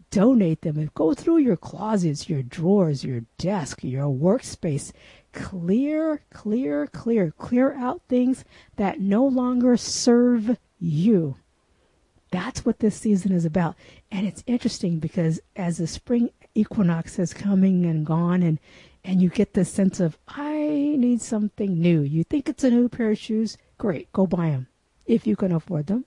Donate 0.10 0.62
them. 0.62 0.90
Go 0.94 1.14
through 1.14 1.38
your 1.38 1.58
closets, 1.58 2.30
your 2.30 2.44
drawers, 2.44 3.04
your 3.04 3.22
desk, 3.38 3.84
your 3.84 4.06
workspace. 4.06 4.92
Clear, 5.34 6.22
clear, 6.32 6.88
clear. 6.88 7.32
Clear 7.38 7.74
out 7.74 8.02
things 8.08 8.46
that 8.78 9.00
no 9.00 9.26
longer 9.26 9.78
serve 9.78 10.58
you. 10.80 11.36
That's 12.32 12.66
what 12.66 12.80
this 12.80 12.96
season 12.96 13.32
is 13.32 13.46
about. 13.46 13.76
And 14.12 14.28
it's 14.28 14.44
interesting 14.48 15.00
because 15.00 15.40
as 15.56 15.78
the 15.78 15.88
spring 15.88 16.30
equinox 16.58 17.20
is 17.20 17.34
coming 17.34 17.86
and 17.86 18.06
gone 18.06 18.42
and 18.42 18.60
and 19.04 19.22
you 19.22 19.30
get 19.30 19.54
this 19.54 19.72
sense 19.72 20.02
of 20.02 20.18
I 20.28 20.96
need 20.98 21.22
something 21.22 21.80
new. 21.80 22.02
You 22.02 22.24
think 22.24 22.50
it's 22.50 22.64
a 22.64 22.70
new 22.70 22.90
pair 22.90 23.12
of 23.12 23.18
shoes? 23.18 23.58
Great, 23.78 24.12
go 24.12 24.28
buy 24.28 24.50
them 24.50 24.68
if 25.06 25.26
you 25.26 25.36
can 25.36 25.54
afford 25.54 25.88
them. 25.88 26.04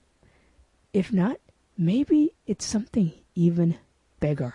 If 0.93 1.11
not, 1.11 1.37
maybe 1.77 2.33
it's 2.45 2.65
something 2.65 3.13
even 3.33 3.77
bigger 4.19 4.53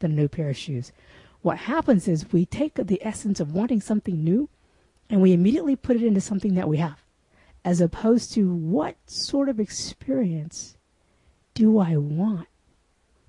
than 0.00 0.12
a 0.12 0.14
new 0.16 0.28
pair 0.28 0.50
of 0.50 0.56
shoes. 0.56 0.92
What 1.40 1.58
happens 1.58 2.08
is 2.08 2.32
we 2.32 2.44
take 2.44 2.74
the 2.74 3.02
essence 3.02 3.40
of 3.40 3.52
wanting 3.52 3.80
something 3.80 4.22
new 4.22 4.48
and 5.08 5.22
we 5.22 5.32
immediately 5.32 5.76
put 5.76 5.96
it 5.96 6.02
into 6.02 6.20
something 6.20 6.54
that 6.54 6.68
we 6.68 6.76
have, 6.78 7.02
as 7.64 7.80
opposed 7.80 8.32
to 8.34 8.52
what 8.52 8.96
sort 9.06 9.48
of 9.48 9.58
experience 9.58 10.76
do 11.54 11.78
I 11.78 11.96
want 11.96 12.48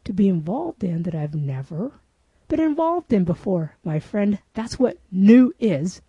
to 0.04 0.14
be 0.14 0.28
involved 0.28 0.84
in 0.84 1.04
that 1.04 1.16
I've 1.16 1.36
never 1.36 1.92
been 2.48 2.60
involved 2.60 3.12
in 3.12 3.24
before, 3.24 3.76
my 3.84 4.00
friend. 4.00 4.40
That's 4.54 4.78
what 4.78 5.00
new 5.12 5.54
is. 5.60 6.02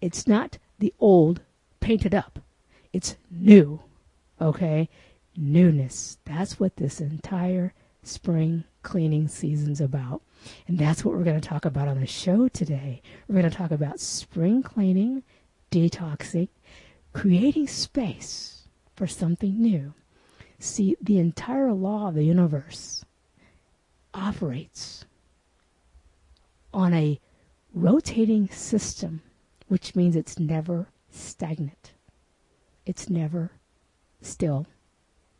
It's 0.00 0.26
not 0.26 0.58
the 0.78 0.92
old 0.98 1.40
painted 1.80 2.14
up. 2.14 2.40
It's 2.92 3.16
new. 3.30 3.80
Okay? 4.40 4.88
Newness. 5.36 6.18
That's 6.24 6.58
what 6.58 6.76
this 6.76 7.00
entire 7.00 7.74
spring 8.02 8.64
cleaning 8.82 9.28
season's 9.28 9.80
about. 9.80 10.22
And 10.66 10.78
that's 10.78 11.04
what 11.04 11.14
we're 11.14 11.24
going 11.24 11.40
to 11.40 11.48
talk 11.48 11.64
about 11.64 11.88
on 11.88 12.00
the 12.00 12.06
show 12.06 12.48
today. 12.48 13.02
We're 13.28 13.40
going 13.40 13.50
to 13.50 13.56
talk 13.56 13.70
about 13.70 14.00
spring 14.00 14.62
cleaning, 14.62 15.22
detoxing, 15.70 16.48
creating 17.12 17.68
space 17.68 18.68
for 18.94 19.06
something 19.06 19.60
new. 19.60 19.94
See, 20.58 20.96
the 21.00 21.18
entire 21.18 21.72
law 21.72 22.08
of 22.08 22.14
the 22.14 22.24
universe 22.24 23.04
operates 24.14 25.04
on 26.72 26.94
a 26.94 27.20
rotating 27.72 28.48
system, 28.48 29.22
which 29.68 29.94
means 29.94 30.16
it's 30.16 30.38
never 30.38 30.88
stagnant. 31.10 31.92
It's 32.86 33.10
never 33.10 33.50
still, 34.20 34.66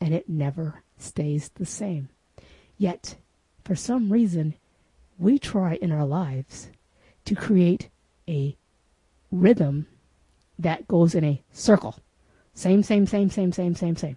and 0.01 0.13
it 0.13 0.29
never 0.29 0.83
stays 0.99 1.51
the 1.55 1.67
same. 1.67 2.09
Yet, 2.77 3.17
for 3.65 3.75
some 3.75 4.13
reason, 4.13 4.55
we 5.19 5.39
try 5.39 5.75
in 5.77 5.93
our 5.93 6.07
lives 6.07 6.69
to 7.25 7.35
create 7.35 7.89
a 8.29 8.57
rhythm 9.31 9.87
that 10.59 10.89
goes 10.89 11.15
in 11.15 11.25
a 11.25 11.43
circle. 11.53 11.97
Same, 12.55 12.83
same, 12.83 13.07
same, 13.07 13.31
same, 13.31 13.53
same, 13.53 13.75
same, 13.75 13.97
same. 13.97 14.17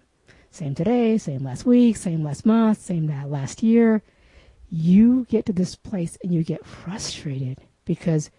Same 0.50 0.74
today, 0.74 1.18
same 1.18 1.44
last 1.44 1.66
week, 1.66 1.96
same 1.96 2.24
last 2.24 2.46
month, 2.46 2.80
same 2.80 3.06
that 3.08 3.30
last 3.30 3.62
year. 3.62 4.02
You 4.70 5.26
get 5.28 5.46
to 5.46 5.52
this 5.52 5.74
place 5.74 6.18
and 6.22 6.32
you 6.32 6.44
get 6.44 6.66
frustrated 6.66 7.58
because 7.84 8.30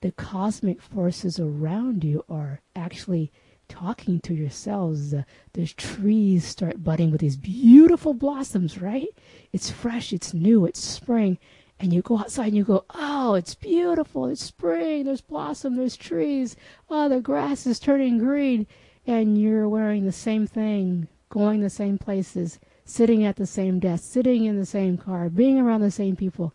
the 0.00 0.12
cosmic 0.12 0.80
forces 0.80 1.38
around 1.38 2.04
you 2.04 2.24
are 2.28 2.60
actually 2.74 3.32
talking 3.68 4.20
to 4.20 4.34
yourselves. 4.34 5.12
Uh, 5.12 5.22
the 5.52 5.66
trees 5.66 6.44
start 6.44 6.84
budding 6.84 7.10
with 7.10 7.20
these 7.20 7.36
beautiful 7.36 8.14
blossoms, 8.14 8.80
right? 8.80 9.08
It's 9.52 9.70
fresh, 9.70 10.12
it's 10.12 10.32
new, 10.32 10.64
it's 10.64 10.80
spring. 10.80 11.38
And 11.78 11.92
you 11.92 12.00
go 12.00 12.18
outside 12.18 12.48
and 12.48 12.56
you 12.56 12.64
go, 12.64 12.84
oh, 12.94 13.34
it's 13.34 13.54
beautiful, 13.54 14.26
it's 14.26 14.42
spring, 14.42 15.04
there's 15.04 15.20
blossom, 15.20 15.76
there's 15.76 15.96
trees, 15.96 16.56
oh, 16.88 17.08
the 17.08 17.20
grass 17.20 17.66
is 17.66 17.78
turning 17.78 18.18
green. 18.18 18.66
And 19.06 19.40
you're 19.40 19.68
wearing 19.68 20.06
the 20.06 20.12
same 20.12 20.46
thing 20.46 21.08
going 21.28 21.60
the 21.60 21.70
same 21.70 21.98
places, 21.98 22.58
sitting 22.86 23.24
at 23.24 23.36
the 23.36 23.46
same 23.46 23.80
desk, 23.80 24.04
sitting 24.04 24.44
in 24.44 24.56
the 24.56 24.64
same 24.64 24.96
car, 24.96 25.28
being 25.28 25.58
around 25.58 25.82
the 25.82 25.90
same 25.90 26.16
people. 26.16 26.54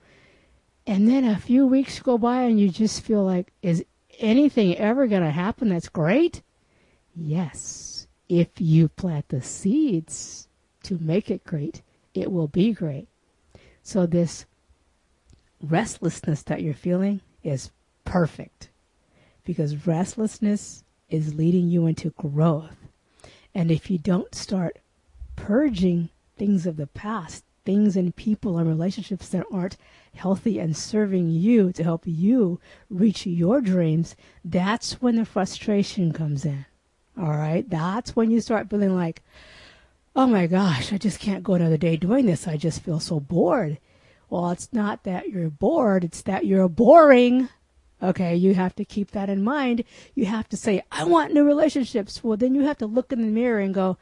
And 0.88 1.08
then 1.08 1.26
a 1.26 1.38
few 1.38 1.68
weeks 1.68 2.00
go 2.00 2.18
by 2.18 2.44
and 2.44 2.60
you 2.60 2.70
just 2.70 3.04
feel 3.04 3.24
like, 3.24 3.52
is 3.62 3.86
anything 4.18 4.76
ever 4.78 5.06
going 5.06 5.22
to 5.22 5.30
happen 5.30 5.70
that's 5.70 5.90
great? 5.90 6.42
Yes. 7.16 8.08
If 8.30 8.48
you 8.60 8.88
plant 8.88 9.28
the 9.30 9.42
seeds 9.42 10.48
to 10.84 10.98
make 11.00 11.30
it 11.30 11.44
great, 11.44 11.82
it 12.14 12.32
will 12.32 12.48
be 12.48 12.72
great. 12.72 13.08
So 13.84 14.06
this 14.06 14.46
restlessness 15.62 16.44
that 16.44 16.62
you're 16.62 16.74
feeling 16.74 17.22
is 17.44 17.72
perfect 18.06 18.70
because 19.44 19.86
restlessness 19.86 20.84
is 21.10 21.36
leading 21.36 21.68
you 21.68 21.88
into 21.88 22.12
growth. 22.12 22.78
And 23.54 23.70
if 23.70 23.92
you 23.92 23.98
don't 23.98 24.34
start 24.34 24.78
purging 25.36 26.10
things 26.42 26.66
of 26.66 26.76
the 26.76 26.88
past, 26.88 27.44
things 27.66 27.96
and 27.96 28.16
people 28.16 28.58
and 28.58 28.68
relationships 28.68 29.30
that 29.30 29.46
aren't 29.52 29.78
healthy 30.16 30.58
and 30.58 30.76
serving 30.76 31.30
you 31.30 31.72
to 31.72 31.84
help 31.84 32.02
you 32.04 32.60
reach 32.90 33.28
your 33.28 33.62
dreams, 33.62 34.16
that's 34.44 34.94
when 35.04 35.18
the 35.18 35.24
frustration 35.24 36.12
comes 36.12 36.44
in. 36.44 36.66
All 37.16 37.30
right? 37.30 37.70
That's 37.70 38.16
when 38.16 38.32
you 38.32 38.42
start 38.42 38.72
feeling 38.72 38.96
like, 38.96 39.22
oh 40.16 40.26
my 40.26 40.48
gosh, 40.48 40.92
I 40.92 40.98
just 40.98 41.20
can't 41.20 41.44
go 41.44 41.54
another 41.54 41.78
day 41.78 41.96
doing 41.96 42.26
this. 42.26 42.48
I 42.48 42.58
just 42.58 42.82
feel 42.82 43.00
so 43.00 43.20
bored. 43.20 43.78
Well, 44.28 44.50
it's 44.50 44.74
not 44.74 45.04
that 45.04 45.30
you're 45.30 45.52
bored, 45.52 46.04
it's 46.04 46.24
that 46.24 46.48
you're 46.48 46.68
boring. 46.68 47.50
Okay, 48.02 48.36
you 48.36 48.56
have 48.56 48.76
to 48.78 48.84
keep 48.84 49.12
that 49.12 49.30
in 49.30 49.44
mind. 49.44 49.84
You 50.16 50.26
have 50.26 50.50
to 50.50 50.58
say, 50.58 50.82
I 50.92 51.04
want 51.04 51.36
new 51.36 51.44
relationships. 51.44 52.24
Well, 52.24 52.36
then 52.36 52.56
you 52.56 52.64
have 52.64 52.80
to 52.80 52.88
look 52.88 53.14
in 53.14 53.22
the 53.22 53.28
mirror 53.28 53.60
and 53.60 53.76
go, 53.76 54.00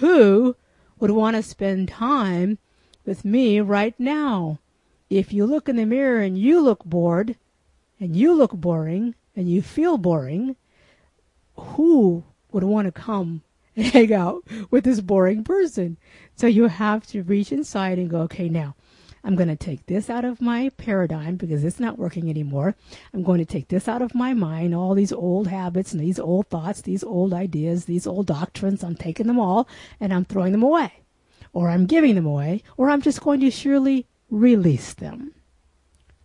who 0.00 0.56
would 1.00 1.10
want 1.10 1.36
to 1.36 1.42
spend 1.42 1.88
time 1.88 2.58
with 3.04 3.24
me 3.24 3.60
right 3.60 3.98
now? 3.98 4.58
If 5.08 5.32
you 5.32 5.46
look 5.46 5.68
in 5.68 5.76
the 5.76 5.86
mirror 5.86 6.20
and 6.20 6.38
you 6.38 6.60
look 6.60 6.84
bored, 6.84 7.36
and 7.98 8.14
you 8.14 8.32
look 8.34 8.52
boring, 8.52 9.14
and 9.34 9.50
you 9.50 9.62
feel 9.62 9.98
boring, 9.98 10.56
who 11.56 12.24
would 12.52 12.64
want 12.64 12.86
to 12.86 12.92
come 12.92 13.42
and 13.76 13.86
hang 13.86 14.12
out 14.12 14.44
with 14.70 14.84
this 14.84 15.00
boring 15.00 15.42
person? 15.42 15.96
So 16.36 16.46
you 16.46 16.68
have 16.68 17.06
to 17.08 17.22
reach 17.22 17.50
inside 17.50 17.98
and 17.98 18.08
go, 18.08 18.20
okay, 18.22 18.48
now 18.48 18.76
I'm 19.22 19.36
going 19.36 19.48
to 19.48 19.56
take 19.56 19.86
this 19.86 20.08
out 20.08 20.24
of 20.24 20.40
my 20.40 20.70
paradigm 20.76 21.36
because 21.36 21.62
it's 21.62 21.80
not 21.80 21.98
working 21.98 22.30
anymore. 22.30 22.74
I'm 23.12 23.22
going 23.22 23.38
to 23.38 23.44
take 23.44 23.68
this 23.68 23.86
out 23.86 24.02
of 24.02 24.14
my 24.14 24.32
mind, 24.32 24.74
all 24.74 24.94
these 24.94 25.12
old 25.12 25.48
habits 25.48 25.92
and 25.92 26.00
these 26.00 26.18
old 26.18 26.48
thoughts, 26.48 26.82
these 26.82 27.04
old 27.04 27.34
ideas, 27.34 27.84
these 27.84 28.06
old 28.06 28.26
doctrines. 28.26 28.82
I'm 28.82 28.96
taking 28.96 29.26
them 29.26 29.38
all 29.38 29.68
and 29.98 30.14
I'm 30.14 30.24
throwing 30.24 30.52
them 30.52 30.62
away. 30.62 30.92
Or 31.52 31.68
I'm 31.68 31.86
giving 31.86 32.14
them 32.14 32.26
away, 32.26 32.62
or 32.76 32.90
I'm 32.90 33.02
just 33.02 33.20
going 33.20 33.40
to 33.40 33.50
surely 33.50 34.06
release 34.30 34.94
them. 34.94 35.34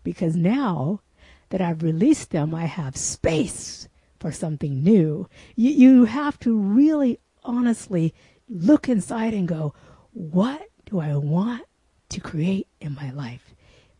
Because 0.04 0.36
now 0.36 1.00
that 1.48 1.60
I've 1.60 1.82
released 1.82 2.30
them, 2.30 2.54
I 2.54 2.66
have 2.66 2.96
space 2.96 3.88
for 4.20 4.30
something 4.30 4.84
new. 4.84 5.28
You, 5.56 5.70
you 5.70 6.04
have 6.04 6.38
to 6.40 6.56
really 6.56 7.18
honestly 7.42 8.14
look 8.48 8.88
inside 8.88 9.34
and 9.34 9.48
go, 9.48 9.74
what 10.12 10.68
do 10.84 11.00
I 11.00 11.16
want 11.16 11.64
to 12.16 12.20
create 12.20 12.66
in 12.80 12.94
my 12.94 13.10
life? 13.10 13.54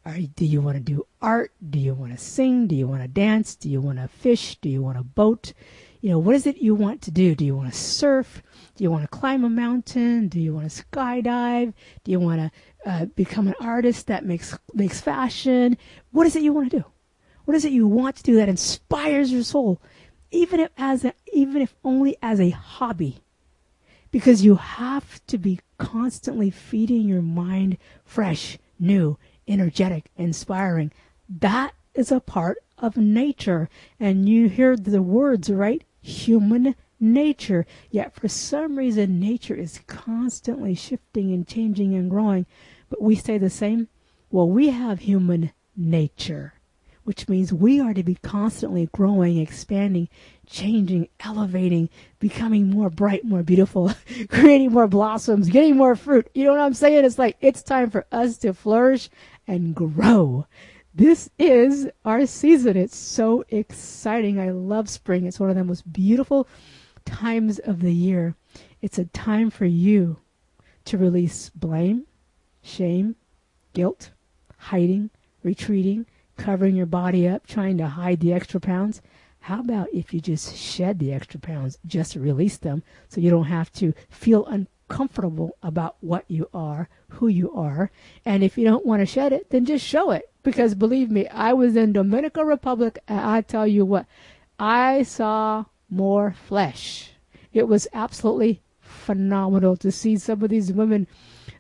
Are, 0.06 0.18
do 0.18 0.46
you 0.46 0.62
want 0.62 0.76
to 0.76 0.82
do 0.82 1.06
art? 1.20 1.52
Do 1.68 1.78
you 1.78 1.92
want 1.92 2.12
to 2.12 2.18
sing? 2.18 2.66
Do 2.66 2.75
you 2.75 2.88
want 2.88 3.02
to 3.02 3.08
dance? 3.08 3.54
Do 3.54 3.68
you 3.68 3.80
want 3.80 3.99
to 3.99 4.08
fish? 4.08 4.56
Do 4.62 4.70
you 4.70 4.82
want 4.82 4.96
to 4.96 5.04
boat? 5.04 5.52
You 6.00 6.11
know, 6.11 6.18
what 6.18 6.35
is 6.35 6.46
it 6.46 6.56
you 6.56 6.75
want 6.75 7.02
to 7.02 7.11
do? 7.11 7.35
Do 7.35 7.44
you 7.44 7.54
want 7.54 7.70
to 7.70 7.78
surf? 7.78 8.42
Do 8.75 8.85
you 8.85 8.90
want 8.90 9.02
to 9.02 9.08
climb 9.08 9.44
a 9.44 9.50
mountain? 9.50 10.28
Do 10.28 10.40
you 10.40 10.54
want 10.54 10.70
to 10.70 10.85
skydive? 10.85 11.75
Do 12.04 12.11
you 12.11 12.20
want 12.20 12.40
to 12.40 12.90
uh, 12.90 13.04
become 13.16 13.49
an 13.49 13.54
artist 13.61 14.06
that 14.06 14.25
makes 14.25 14.56
makes 14.73 15.00
fashion? 15.00 15.76
What 16.12 16.26
is 16.26 16.37
it 16.37 16.42
you 16.42 16.54
want 16.54 16.70
to 16.70 16.78
do? 16.78 16.85
What 17.44 17.54
is 17.54 17.64
it 17.64 17.73
you 17.73 17.87
want 17.87 18.16
to 18.16 18.23
do 18.23 18.37
that 18.37 18.49
inspires 18.49 19.30
your 19.30 19.42
soul, 19.42 19.80
even 20.30 20.61
if 20.61 20.70
as 20.78 21.04
a, 21.04 21.12
even 21.32 21.61
if 21.61 21.75
only 21.85 22.16
as 22.23 22.40
a 22.40 22.50
hobby? 22.50 23.18
Because 24.11 24.44
you 24.44 24.54
have 24.54 25.20
to 25.26 25.37
be 25.37 25.61
constantly 25.78 26.50
feeding 26.50 27.09
your 27.09 27.23
mind 27.23 27.78
fresh, 28.04 28.59
new, 28.78 29.18
energetic, 29.49 30.11
inspiring. 30.16 30.92
That 31.28 31.75
is 31.95 32.12
a 32.12 32.21
part 32.21 32.59
of 32.78 32.97
nature. 32.97 33.68
And 33.99 34.28
you 34.28 34.49
hear 34.49 34.76
the 34.76 35.02
words, 35.02 35.50
right? 35.50 35.83
Human 36.02 36.75
nature. 37.00 37.66
Yet 37.90 38.14
for 38.14 38.28
some 38.28 38.76
reason, 38.76 39.21
nature 39.21 39.54
is 39.54 39.80
constantly 39.87 40.75
shifting 40.75 41.33
and 41.33 41.47
changing 41.47 41.95
and 41.95 42.11
growing. 42.11 42.47
But 42.88 43.02
we 43.02 43.14
stay 43.16 43.38
the 43.38 43.50
same. 43.50 43.88
Well, 44.30 44.49
we 44.49 44.71
have 44.71 45.00
human 45.00 45.52
nature, 45.76 46.54
which 47.06 47.28
means 47.28 47.52
we 47.52 47.78
are 47.78 47.94
to 47.94 48.02
be 48.02 48.16
constantly 48.16 48.88
growing, 48.90 49.38
expanding, 49.38 50.08
changing, 50.44 51.08
elevating, 51.20 51.88
becoming 52.18 52.68
more 52.68 52.90
bright, 52.90 53.25
more 53.25 53.44
beautiful, 53.44 53.92
creating 54.28 54.72
more 54.72 54.88
blossoms, 54.88 55.48
getting 55.48 55.76
more 55.76 55.94
fruit. 55.94 56.28
You 56.34 56.44
know 56.44 56.50
what 56.50 56.60
I'm 56.60 56.75
saying? 56.75 57.04
It's 57.04 57.16
like 57.16 57.36
it's 57.40 57.62
time 57.62 57.90
for 57.90 58.06
us 58.10 58.38
to 58.38 58.52
flourish 58.52 59.08
and 59.46 59.72
grow. 59.72 60.46
This 60.92 61.30
is 61.38 61.88
our 62.04 62.26
season. 62.26 62.76
It's 62.76 62.96
so 62.96 63.44
exciting. 63.50 64.40
I 64.40 64.50
love 64.50 64.88
spring. 64.88 65.26
It's 65.26 65.38
one 65.38 65.48
of 65.50 65.54
the 65.54 65.62
most 65.62 65.92
beautiful 65.92 66.48
times 67.04 67.60
of 67.60 67.82
the 67.82 67.94
year. 67.94 68.34
It's 68.82 68.98
a 68.98 69.04
time 69.04 69.50
for 69.50 69.64
you 69.64 70.18
to 70.86 70.98
release 70.98 71.50
blame, 71.50 72.06
shame, 72.62 73.14
guilt, 73.75 74.10
hiding, 74.58 75.10
retreating, 75.44 76.06
covering 76.37 76.76
your 76.76 76.87
body 76.87 77.28
up, 77.28 77.47
trying 77.47 77.78
to 77.78 77.87
hide 77.87 78.21
the 78.21 78.33
extra 78.33 78.61
pounds. 78.61 79.02
How 79.40 79.61
about 79.61 79.88
if 79.93 80.12
you 80.12 80.21
just 80.21 80.57
shed 80.57 80.99
the 80.99 81.12
extra 81.12 81.38
pounds, 81.38 81.78
just 81.87 82.16
release 82.16 82.57
them 82.57 82.83
so 83.09 83.21
you 83.21 83.31
don't 83.31 83.45
have 83.45 83.73
to 83.75 83.95
feel 84.11 84.45
uncomfortable 84.47 85.57
about 85.62 85.97
what 86.00 86.25
you 86.28 86.49
are, 86.52 86.88
who 87.11 87.28
you 87.28 87.52
are. 87.52 87.90
And 88.25 88.43
if 88.43 88.59
you 88.59 88.64
don't 88.64 88.87
want 88.87 89.00
to 89.00 89.07
shed 89.07 89.33
it, 89.33 89.50
then 89.50 89.64
just 89.64 89.85
show 89.85 90.11
it. 90.11 90.31
Because 90.43 90.75
believe 90.75 91.11
me, 91.11 91.28
I 91.28 91.52
was 91.52 91.76
in 91.76 91.93
Dominican 91.93 92.47
Republic 92.47 92.99
and 93.07 93.21
I 93.21 93.40
tell 93.40 93.66
you 93.66 93.85
what, 93.85 94.07
I 94.59 95.02
saw 95.02 95.66
more 95.88 96.33
flesh. 96.33 97.12
It 97.52 97.69
was 97.69 97.88
absolutely 97.93 98.62
phenomenal 98.81 99.76
to 99.76 99.93
see 99.93 100.16
some 100.16 100.43
of 100.43 100.50
these 100.50 100.73
women. 100.73 101.07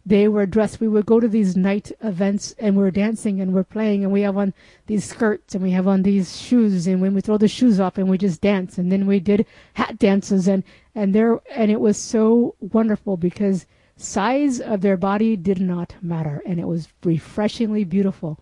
They 0.06 0.28
were 0.28 0.46
dressed. 0.46 0.80
We 0.80 0.86
would 0.86 1.04
go 1.04 1.18
to 1.18 1.26
these 1.26 1.56
night 1.56 1.90
events 2.00 2.54
and 2.60 2.76
we're 2.76 2.92
dancing 2.92 3.40
and 3.40 3.52
we're 3.52 3.64
playing 3.64 4.04
and 4.04 4.12
we 4.12 4.20
have 4.20 4.36
on 4.36 4.54
these 4.86 5.04
skirts 5.04 5.52
and 5.56 5.64
we 5.64 5.72
have 5.72 5.88
on 5.88 6.04
these 6.04 6.40
shoes 6.40 6.86
and 6.86 7.00
when 7.00 7.12
we 7.12 7.20
throw 7.20 7.38
the 7.38 7.48
shoes 7.48 7.80
off 7.80 7.98
and 7.98 8.08
we 8.08 8.16
just 8.16 8.40
dance 8.40 8.78
and 8.78 8.92
then 8.92 9.08
we 9.08 9.18
did 9.18 9.44
hat 9.74 9.98
dances 9.98 10.46
and 10.46 10.62
and 10.94 11.12
there 11.12 11.40
and 11.50 11.72
it 11.72 11.80
was 11.80 11.98
so 11.98 12.54
wonderful 12.60 13.16
because 13.16 13.66
size 13.96 14.60
of 14.60 14.80
their 14.80 14.96
body 14.96 15.36
did 15.36 15.60
not 15.60 15.96
matter 16.00 16.40
and 16.46 16.60
it 16.60 16.68
was 16.68 16.86
refreshingly 17.02 17.82
beautiful. 17.82 18.38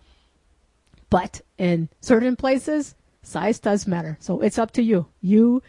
But 1.09 1.41
in 1.57 1.89
certain 1.99 2.35
places, 2.35 2.93
size 3.23 3.57
does 3.57 3.87
matter. 3.87 4.17
So 4.19 4.41
it's 4.41 4.59
up 4.59 4.69
to 4.73 4.83
you. 4.83 5.07
You 5.19 5.63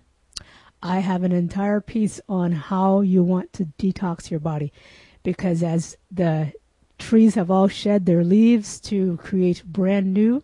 I 0.82 1.00
have 1.00 1.24
an 1.24 1.32
entire 1.32 1.80
piece 1.80 2.20
on 2.28 2.52
how 2.52 3.02
you 3.02 3.24
want 3.24 3.54
to 3.54 3.70
detox 3.80 4.30
your 4.30 4.42
body 4.42 4.74
because 5.22 5.63
as 5.63 5.96
the 6.12 6.52
trees 6.98 7.36
have 7.36 7.50
all 7.50 7.68
shed 7.68 8.06
their 8.06 8.24
leaves 8.24 8.80
to 8.82 9.18
create 9.18 9.63
brand 9.63 10.13
new 10.13 10.44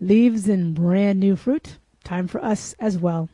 leaves 0.00 0.48
and 0.48 0.74
brand 0.74 1.20
new 1.20 1.36
fruit, 1.36 1.78
time 2.04 2.28
for 2.28 2.42
us 2.44 2.74
as 2.78 2.98
well. 2.98 3.28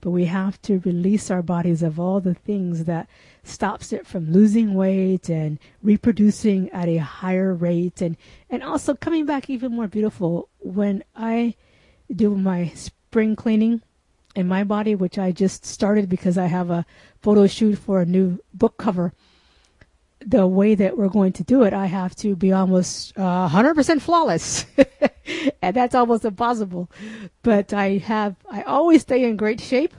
But 0.00 0.10
we 0.10 0.24
have 0.24 0.60
to 0.62 0.80
release 0.80 1.30
our 1.30 1.42
bodies 1.42 1.82
of 1.82 2.00
all 2.00 2.20
the 2.20 2.34
things 2.34 2.84
that 2.84 3.08
stops 3.44 3.92
it 3.92 4.06
from 4.06 4.32
losing 4.32 4.74
weight 4.74 5.28
and 5.28 5.58
reproducing 5.82 6.70
at 6.70 6.88
a 6.88 6.96
higher 6.96 7.54
rate 7.54 8.02
and, 8.02 8.16
and 8.50 8.62
also 8.62 8.94
coming 8.94 9.26
back 9.26 9.48
even 9.48 9.72
more 9.72 9.86
beautiful. 9.86 10.48
When 10.58 11.04
I 11.14 11.54
do 12.14 12.34
my 12.34 12.72
spring 12.74 13.36
cleaning, 13.36 13.82
in 14.34 14.48
my 14.48 14.64
body, 14.64 14.94
which 14.94 15.18
I 15.18 15.32
just 15.32 15.64
started 15.64 16.08
because 16.08 16.38
I 16.38 16.46
have 16.46 16.70
a 16.70 16.86
photo 17.20 17.46
shoot 17.46 17.76
for 17.76 18.00
a 18.00 18.06
new 18.06 18.38
book 18.54 18.78
cover. 18.78 19.12
The 20.26 20.46
way 20.46 20.74
that 20.74 20.96
we're 20.96 21.08
going 21.08 21.32
to 21.34 21.44
do 21.44 21.62
it, 21.62 21.72
I 21.72 21.86
have 21.86 22.14
to 22.16 22.36
be 22.36 22.52
almost 22.52 23.16
uh, 23.18 23.48
100% 23.48 24.00
flawless. 24.00 24.66
and 25.62 25.74
that's 25.76 25.94
almost 25.94 26.24
impossible. 26.24 26.90
But 27.42 27.72
I 27.72 27.98
have, 27.98 28.36
I 28.50 28.62
always 28.62 29.02
stay 29.02 29.24
in 29.24 29.36
great 29.36 29.60
shape. 29.60 29.94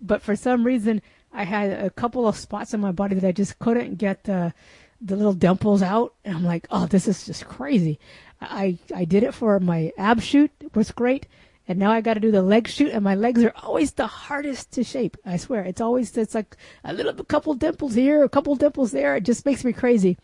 But 0.00 0.22
for 0.22 0.36
some 0.36 0.64
reason, 0.64 1.02
I 1.32 1.44
had 1.44 1.70
a 1.70 1.90
couple 1.90 2.26
of 2.26 2.36
spots 2.36 2.74
in 2.74 2.80
my 2.80 2.92
body 2.92 3.14
that 3.14 3.26
I 3.26 3.32
just 3.32 3.58
couldn't 3.58 3.96
get 3.96 4.24
the, 4.24 4.54
the 5.00 5.16
little 5.16 5.32
dimples 5.32 5.82
out. 5.82 6.14
And 6.24 6.36
I'm 6.36 6.44
like, 6.44 6.66
oh, 6.70 6.86
this 6.86 7.08
is 7.08 7.26
just 7.26 7.46
crazy. 7.46 7.98
I, 8.40 8.78
I 8.94 9.04
did 9.04 9.22
it 9.22 9.34
for 9.34 9.58
my 9.60 9.92
ab 9.98 10.20
shoot. 10.20 10.50
It 10.60 10.74
was 10.74 10.90
great. 10.90 11.26
And 11.68 11.78
now 11.78 11.90
I 11.92 12.00
got 12.00 12.14
to 12.14 12.20
do 12.20 12.30
the 12.30 12.42
leg 12.42 12.66
shoot, 12.66 12.92
and 12.92 13.04
my 13.04 13.14
legs 13.14 13.44
are 13.44 13.52
always 13.62 13.92
the 13.92 14.06
hardest 14.06 14.72
to 14.72 14.82
shape. 14.82 15.18
I 15.26 15.36
swear, 15.36 15.62
it's 15.62 15.82
always 15.82 16.16
it's 16.16 16.34
like 16.34 16.56
a 16.82 16.94
little 16.94 17.20
a 17.20 17.24
couple 17.24 17.52
dimples 17.52 17.92
here, 17.92 18.24
a 18.24 18.28
couple 18.28 18.56
dimples 18.56 18.90
there. 18.90 19.16
It 19.16 19.24
just 19.24 19.44
makes 19.44 19.64
me 19.64 19.74
crazy. 19.74 20.16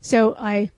So 0.00 0.34
I 0.36 0.72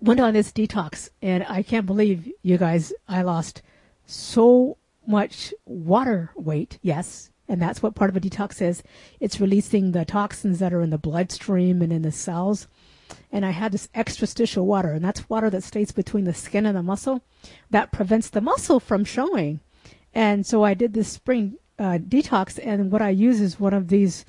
went 0.00 0.20
on 0.20 0.34
this 0.34 0.52
detox, 0.52 1.10
and 1.20 1.44
I 1.48 1.64
can't 1.64 1.84
believe 1.84 2.30
you 2.42 2.58
guys. 2.58 2.92
I 3.08 3.22
lost 3.22 3.60
so 4.06 4.76
much 5.04 5.52
water 5.66 6.30
weight. 6.36 6.78
Yes, 6.80 7.30
and 7.48 7.60
that's 7.60 7.82
what 7.82 7.96
part 7.96 8.10
of 8.10 8.16
a 8.16 8.20
detox 8.20 8.62
is. 8.62 8.84
It's 9.18 9.40
releasing 9.40 9.90
the 9.90 10.04
toxins 10.04 10.60
that 10.60 10.72
are 10.72 10.80
in 10.80 10.90
the 10.90 10.98
bloodstream 10.98 11.82
and 11.82 11.92
in 11.92 12.02
the 12.02 12.12
cells 12.12 12.68
and 13.30 13.44
I 13.44 13.50
had 13.50 13.72
this 13.72 13.88
extrastitial 13.94 14.64
water, 14.64 14.92
and 14.92 15.04
that's 15.04 15.28
water 15.28 15.50
that 15.50 15.62
stays 15.62 15.92
between 15.92 16.24
the 16.24 16.34
skin 16.34 16.66
and 16.66 16.76
the 16.76 16.82
muscle 16.82 17.22
that 17.70 17.92
prevents 17.92 18.30
the 18.30 18.40
muscle 18.40 18.80
from 18.80 19.04
showing. 19.04 19.60
And 20.14 20.46
so 20.46 20.64
I 20.64 20.74
did 20.74 20.94
this 20.94 21.08
spring 21.08 21.58
uh, 21.78 21.98
detox, 21.98 22.58
and 22.62 22.90
what 22.90 23.02
I 23.02 23.10
use 23.10 23.40
is 23.40 23.60
one 23.60 23.74
of 23.74 23.88
these 23.88 24.24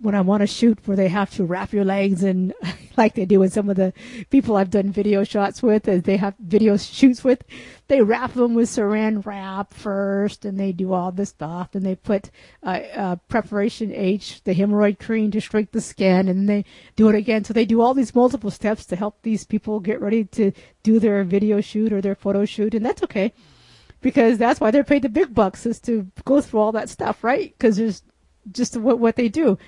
when 0.00 0.14
I 0.14 0.20
want 0.20 0.42
to 0.42 0.46
shoot 0.46 0.78
where 0.84 0.96
they 0.96 1.08
have 1.08 1.34
to 1.34 1.44
wrap 1.44 1.72
your 1.72 1.84
legs 1.84 2.22
and 2.22 2.54
like 2.96 3.14
they 3.14 3.24
do 3.24 3.40
with 3.40 3.52
some 3.52 3.68
of 3.68 3.76
the 3.76 3.92
people 4.30 4.56
I've 4.56 4.70
done 4.70 4.92
video 4.92 5.24
shots 5.24 5.62
with, 5.62 5.84
they 5.84 6.16
have 6.16 6.34
video 6.38 6.76
shoots 6.76 7.24
with, 7.24 7.42
they 7.88 8.00
wrap 8.02 8.34
them 8.34 8.54
with 8.54 8.68
saran 8.68 9.24
wrap 9.26 9.74
first 9.74 10.44
and 10.44 10.58
they 10.58 10.72
do 10.72 10.92
all 10.92 11.10
this 11.10 11.30
stuff 11.30 11.74
and 11.74 11.84
they 11.84 11.96
put 11.96 12.30
uh, 12.62 12.80
uh, 12.94 13.16
preparation 13.28 13.92
H, 13.92 14.42
the 14.44 14.54
hemorrhoid 14.54 15.00
cream 15.00 15.30
to 15.32 15.40
shrink 15.40 15.72
the 15.72 15.80
skin 15.80 16.28
and 16.28 16.48
they 16.48 16.64
do 16.94 17.08
it 17.08 17.14
again. 17.16 17.44
So 17.44 17.52
they 17.52 17.64
do 17.64 17.80
all 17.80 17.94
these 17.94 18.14
multiple 18.14 18.50
steps 18.50 18.86
to 18.86 18.96
help 18.96 19.22
these 19.22 19.44
people 19.44 19.80
get 19.80 20.00
ready 20.00 20.24
to 20.24 20.52
do 20.82 21.00
their 21.00 21.24
video 21.24 21.60
shoot 21.60 21.92
or 21.92 22.00
their 22.00 22.14
photo 22.14 22.44
shoot 22.44 22.74
and 22.74 22.86
that's 22.86 23.02
okay 23.02 23.32
because 24.00 24.38
that's 24.38 24.60
why 24.60 24.70
they're 24.70 24.84
paid 24.84 25.02
the 25.02 25.08
big 25.08 25.34
bucks 25.34 25.66
is 25.66 25.80
to 25.80 26.06
go 26.24 26.40
through 26.40 26.60
all 26.60 26.72
that 26.72 26.88
stuff, 26.88 27.24
right? 27.24 27.52
Because 27.58 27.76
there's 27.76 28.02
just 28.52 28.76
what, 28.76 28.98
what 28.98 29.16
they 29.16 29.28
do. 29.28 29.58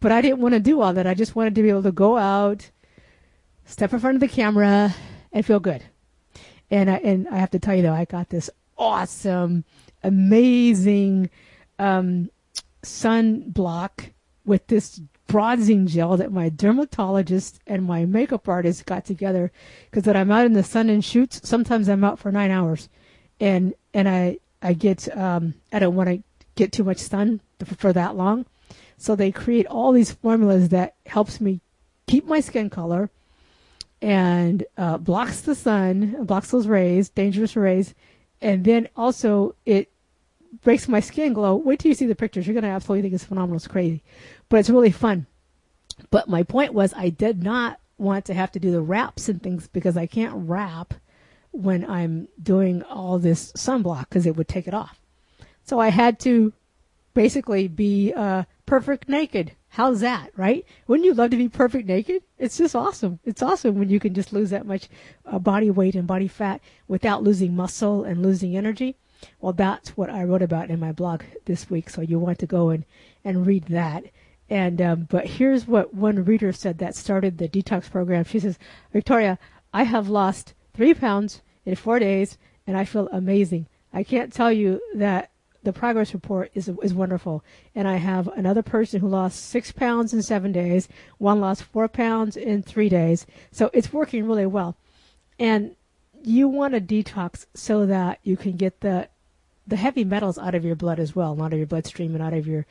But 0.00 0.12
I 0.12 0.20
didn't 0.20 0.40
want 0.40 0.54
to 0.54 0.60
do 0.60 0.80
all 0.80 0.92
that. 0.92 1.06
I 1.06 1.14
just 1.14 1.34
wanted 1.34 1.54
to 1.54 1.62
be 1.62 1.70
able 1.70 1.82
to 1.82 1.92
go 1.92 2.16
out, 2.16 2.70
step 3.64 3.92
in 3.92 3.98
front 3.98 4.16
of 4.16 4.20
the 4.20 4.28
camera, 4.28 4.94
and 5.32 5.44
feel 5.44 5.60
good. 5.60 5.82
And 6.70 6.90
I, 6.90 6.96
and 6.96 7.28
I 7.28 7.36
have 7.38 7.50
to 7.52 7.58
tell 7.58 7.74
you 7.74 7.82
though, 7.82 7.92
I 7.92 8.04
got 8.04 8.28
this 8.28 8.50
awesome, 8.76 9.64
amazing 10.02 11.30
um, 11.78 12.30
sunblock 12.82 14.10
with 14.44 14.66
this 14.66 15.00
bronzing 15.26 15.86
gel 15.86 16.16
that 16.16 16.32
my 16.32 16.48
dermatologist 16.48 17.60
and 17.66 17.84
my 17.84 18.04
makeup 18.04 18.48
artist 18.48 18.86
got 18.86 19.04
together. 19.04 19.50
Because 19.90 20.06
when 20.06 20.16
I'm 20.16 20.30
out 20.30 20.46
in 20.46 20.52
the 20.52 20.62
sun 20.62 20.88
and 20.88 21.04
shoots, 21.04 21.40
sometimes 21.44 21.88
I'm 21.88 22.04
out 22.04 22.18
for 22.18 22.30
nine 22.30 22.50
hours, 22.50 22.88
and 23.40 23.74
and 23.92 24.08
I 24.08 24.38
I 24.62 24.72
get 24.72 25.14
um, 25.16 25.54
I 25.72 25.78
don't 25.78 25.96
want 25.96 26.08
to 26.08 26.22
get 26.54 26.72
too 26.72 26.84
much 26.84 26.98
sun 26.98 27.40
for 27.64 27.92
that 27.92 28.16
long. 28.16 28.46
So 28.98 29.14
they 29.14 29.30
create 29.30 29.66
all 29.66 29.92
these 29.92 30.12
formulas 30.12 30.70
that 30.70 30.94
helps 31.06 31.40
me 31.40 31.60
keep 32.06 32.26
my 32.26 32.40
skin 32.40 32.70
color 32.70 33.10
and 34.00 34.64
uh, 34.76 34.98
blocks 34.98 35.40
the 35.40 35.54
sun, 35.54 36.24
blocks 36.24 36.50
those 36.50 36.66
rays, 36.66 37.08
dangerous 37.08 37.56
rays, 37.56 37.94
and 38.40 38.64
then 38.64 38.88
also 38.96 39.54
it 39.64 39.90
breaks 40.62 40.88
my 40.88 41.00
skin 41.00 41.32
glow. 41.32 41.56
Wait 41.56 41.78
till 41.78 41.90
you 41.90 41.94
see 41.94 42.06
the 42.06 42.14
pictures. 42.14 42.46
You're 42.46 42.60
to 42.60 42.66
absolutely 42.66 43.02
think 43.02 43.14
it's 43.14 43.24
phenomenal. 43.24 43.56
It's 43.56 43.66
crazy. 43.66 44.02
But 44.48 44.60
it's 44.60 44.70
really 44.70 44.90
fun. 44.90 45.26
But 46.10 46.28
my 46.28 46.42
point 46.42 46.74
was 46.74 46.92
I 46.94 47.08
did 47.08 47.42
not 47.42 47.80
want 47.98 48.24
to 48.26 48.34
have 48.34 48.52
to 48.52 48.58
do 48.58 48.70
the 48.70 48.82
wraps 48.82 49.28
and 49.28 49.42
things 49.42 49.68
because 49.68 49.96
I 49.96 50.06
can't 50.06 50.34
wrap 50.34 50.94
when 51.52 51.88
I'm 51.88 52.28
doing 52.42 52.82
all 52.82 53.18
this 53.18 53.52
sunblock 53.52 54.08
because 54.08 54.26
it 54.26 54.36
would 54.36 54.48
take 54.48 54.68
it 54.68 54.74
off. 54.74 55.00
So 55.64 55.80
I 55.80 55.88
had 55.88 56.20
to 56.20 56.52
basically 57.14 57.66
be 57.66 58.12
uh, 58.14 58.44
perfect 58.66 59.08
naked. 59.08 59.52
How's 59.70 60.00
that, 60.00 60.30
right? 60.36 60.64
Wouldn't 60.86 61.06
you 61.06 61.14
love 61.14 61.30
to 61.30 61.36
be 61.36 61.48
perfect 61.48 61.86
naked? 61.86 62.22
It's 62.38 62.58
just 62.58 62.74
awesome. 62.74 63.20
It's 63.24 63.42
awesome 63.42 63.78
when 63.78 63.88
you 63.88 64.00
can 64.00 64.14
just 64.14 64.32
lose 64.32 64.50
that 64.50 64.66
much 64.66 64.88
uh, 65.24 65.38
body 65.38 65.70
weight 65.70 65.94
and 65.94 66.06
body 66.06 66.28
fat 66.28 66.60
without 66.88 67.22
losing 67.22 67.54
muscle 67.54 68.04
and 68.04 68.22
losing 68.22 68.56
energy. 68.56 68.96
Well, 69.40 69.52
that's 69.52 69.96
what 69.96 70.10
I 70.10 70.24
wrote 70.24 70.42
about 70.42 70.70
in 70.70 70.80
my 70.80 70.92
blog 70.92 71.22
this 71.44 71.70
week. 71.70 71.88
So 71.88 72.00
you 72.00 72.18
want 72.18 72.38
to 72.40 72.46
go 72.46 72.70
and, 72.70 72.84
and 73.24 73.46
read 73.46 73.66
that. 73.66 74.04
And 74.48 74.80
um, 74.80 75.06
but 75.10 75.26
here's 75.26 75.66
what 75.66 75.94
one 75.94 76.24
reader 76.24 76.52
said 76.52 76.78
that 76.78 76.94
started 76.94 77.38
the 77.38 77.48
detox 77.48 77.90
program. 77.90 78.24
She 78.24 78.38
says, 78.38 78.58
Victoria, 78.92 79.38
I 79.72 79.82
have 79.82 80.08
lost 80.08 80.54
three 80.72 80.94
pounds 80.94 81.42
in 81.64 81.74
four 81.74 81.98
days, 81.98 82.38
and 82.66 82.76
I 82.76 82.84
feel 82.84 83.08
amazing. 83.10 83.66
I 83.92 84.04
can't 84.04 84.32
tell 84.32 84.52
you 84.52 84.80
that 84.94 85.30
the 85.62 85.72
progress 85.72 86.14
report 86.14 86.50
is 86.54 86.70
is 86.82 86.94
wonderful. 86.94 87.44
And 87.74 87.88
I 87.88 87.96
have 87.96 88.28
another 88.28 88.62
person 88.62 89.00
who 89.00 89.08
lost 89.08 89.44
six 89.44 89.72
pounds 89.72 90.12
in 90.12 90.22
seven 90.22 90.52
days. 90.52 90.88
One 91.18 91.40
lost 91.40 91.64
four 91.64 91.88
pounds 91.88 92.36
in 92.36 92.62
three 92.62 92.88
days. 92.88 93.26
So 93.50 93.70
it's 93.72 93.92
working 93.92 94.26
really 94.26 94.46
well. 94.46 94.76
And 95.38 95.76
you 96.22 96.48
want 96.48 96.74
to 96.74 96.80
detox 96.80 97.46
so 97.54 97.86
that 97.86 98.18
you 98.22 98.36
can 98.36 98.52
get 98.56 98.80
the 98.80 99.08
the 99.66 99.76
heavy 99.76 100.04
metals 100.04 100.38
out 100.38 100.54
of 100.54 100.64
your 100.64 100.76
blood 100.76 101.00
as 101.00 101.16
well, 101.16 101.40
out 101.42 101.52
of 101.52 101.58
your 101.58 101.66
bloodstream 101.66 102.14
and 102.14 102.22
out 102.22 102.32
of 102.32 102.46
your 102.46 102.66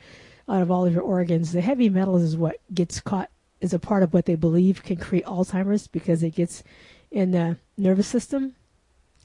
out 0.48 0.62
of 0.62 0.70
all 0.70 0.86
of 0.86 0.92
your 0.92 1.02
organs. 1.02 1.52
The 1.52 1.60
heavy 1.60 1.88
metals 1.88 2.22
is 2.22 2.36
what 2.36 2.60
gets 2.72 3.00
caught 3.00 3.30
is 3.60 3.72
a 3.72 3.78
part 3.78 4.02
of 4.02 4.12
what 4.12 4.26
they 4.26 4.34
believe 4.34 4.82
can 4.82 4.96
create 4.96 5.24
Alzheimer's 5.24 5.86
because 5.86 6.22
it 6.22 6.34
gets 6.34 6.62
in 7.10 7.30
the 7.30 7.56
nervous 7.76 8.06
system 8.06 8.54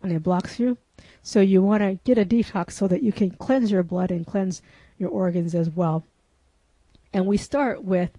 and 0.04 0.12
it 0.12 0.24
blocks 0.24 0.60
you. 0.60 0.78
So 1.22 1.40
you 1.40 1.62
want 1.62 1.82
to 1.82 2.00
get 2.04 2.18
a 2.18 2.26
detox 2.26 2.72
so 2.72 2.88
that 2.88 3.04
you 3.04 3.12
can 3.12 3.32
cleanse 3.32 3.72
your 3.72 3.84
blood 3.84 4.12
and 4.12 4.26
cleanse 4.26 4.62
your 4.98 5.10
organs 5.10 5.56
as 5.56 5.70
well. 5.70 6.06
And 7.14 7.26
we 7.26 7.38
start 7.38 7.84
with 7.84 8.12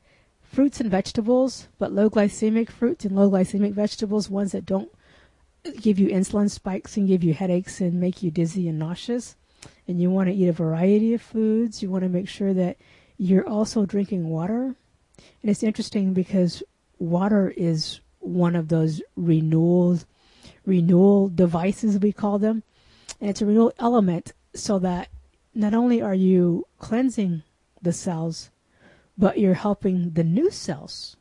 fruits 0.42 0.80
and 0.80 0.90
vegetables, 0.90 1.68
but 1.78 1.92
low 1.92 2.10
glycemic 2.10 2.70
fruits 2.70 3.04
and 3.04 3.16
low 3.16 3.30
glycemic 3.30 3.72
vegetables, 3.72 4.28
ones 4.28 4.52
that 4.52 4.66
don't 4.66 4.90
give 5.80 5.98
you 5.98 6.08
insulin 6.08 6.50
spikes 6.50 6.96
and 6.96 7.08
give 7.08 7.24
you 7.24 7.32
headaches 7.32 7.80
and 7.80 8.00
make 8.00 8.22
you 8.22 8.30
dizzy 8.30 8.68
and 8.68 8.78
nauseous. 8.78 9.36
And 9.86 10.00
you 10.00 10.10
want 10.10 10.28
to 10.28 10.34
eat 10.34 10.48
a 10.48 10.52
variety 10.52 11.14
of 11.14 11.22
foods. 11.22 11.82
You 11.82 11.90
want 11.90 12.02
to 12.02 12.08
make 12.08 12.28
sure 12.28 12.52
that 12.52 12.76
you're 13.16 13.48
also 13.48 13.86
drinking 13.86 14.28
water. 14.28 14.74
And 15.42 15.50
it's 15.50 15.62
interesting 15.62 16.12
because 16.12 16.62
water 16.98 17.52
is 17.56 18.00
one 18.18 18.56
of 18.56 18.68
those 18.68 19.02
renewals 19.16 20.06
renewal 20.64 21.28
devices, 21.28 21.98
we 21.98 22.12
call 22.12 22.38
them. 22.38 22.62
And 23.20 23.30
it's 23.30 23.42
a 23.42 23.46
renewal 23.46 23.72
element 23.78 24.32
so 24.54 24.78
that 24.80 25.08
not 25.54 25.74
only 25.74 26.00
are 26.00 26.14
you 26.14 26.66
cleansing 26.78 27.42
the 27.80 27.92
cells, 27.92 28.50
but 29.18 29.38
you're 29.38 29.54
helping 29.54 30.12
the 30.12 30.24
new 30.24 30.50
cells. 30.50 31.16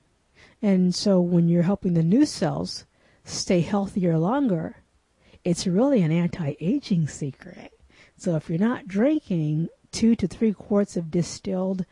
And 0.61 0.93
so 0.93 1.19
when 1.19 1.49
you're 1.49 1.63
helping 1.63 1.93
the 1.93 2.03
new 2.03 2.25
cells 2.25 2.85
stay 3.23 3.61
healthier 3.61 4.17
longer, 4.17 4.77
it's 5.43 5.67
really 5.67 6.01
an 6.01 6.11
anti 6.11 6.55
aging 6.59 7.07
secret. 7.07 7.71
So 8.17 8.35
if 8.35 8.49
you're 8.49 8.59
not 8.59 8.87
drinking 8.87 9.69
two 9.91 10.15
to 10.15 10.27
three 10.27 10.53
quarts 10.53 10.95
of 10.95 11.11
distilled 11.11 11.85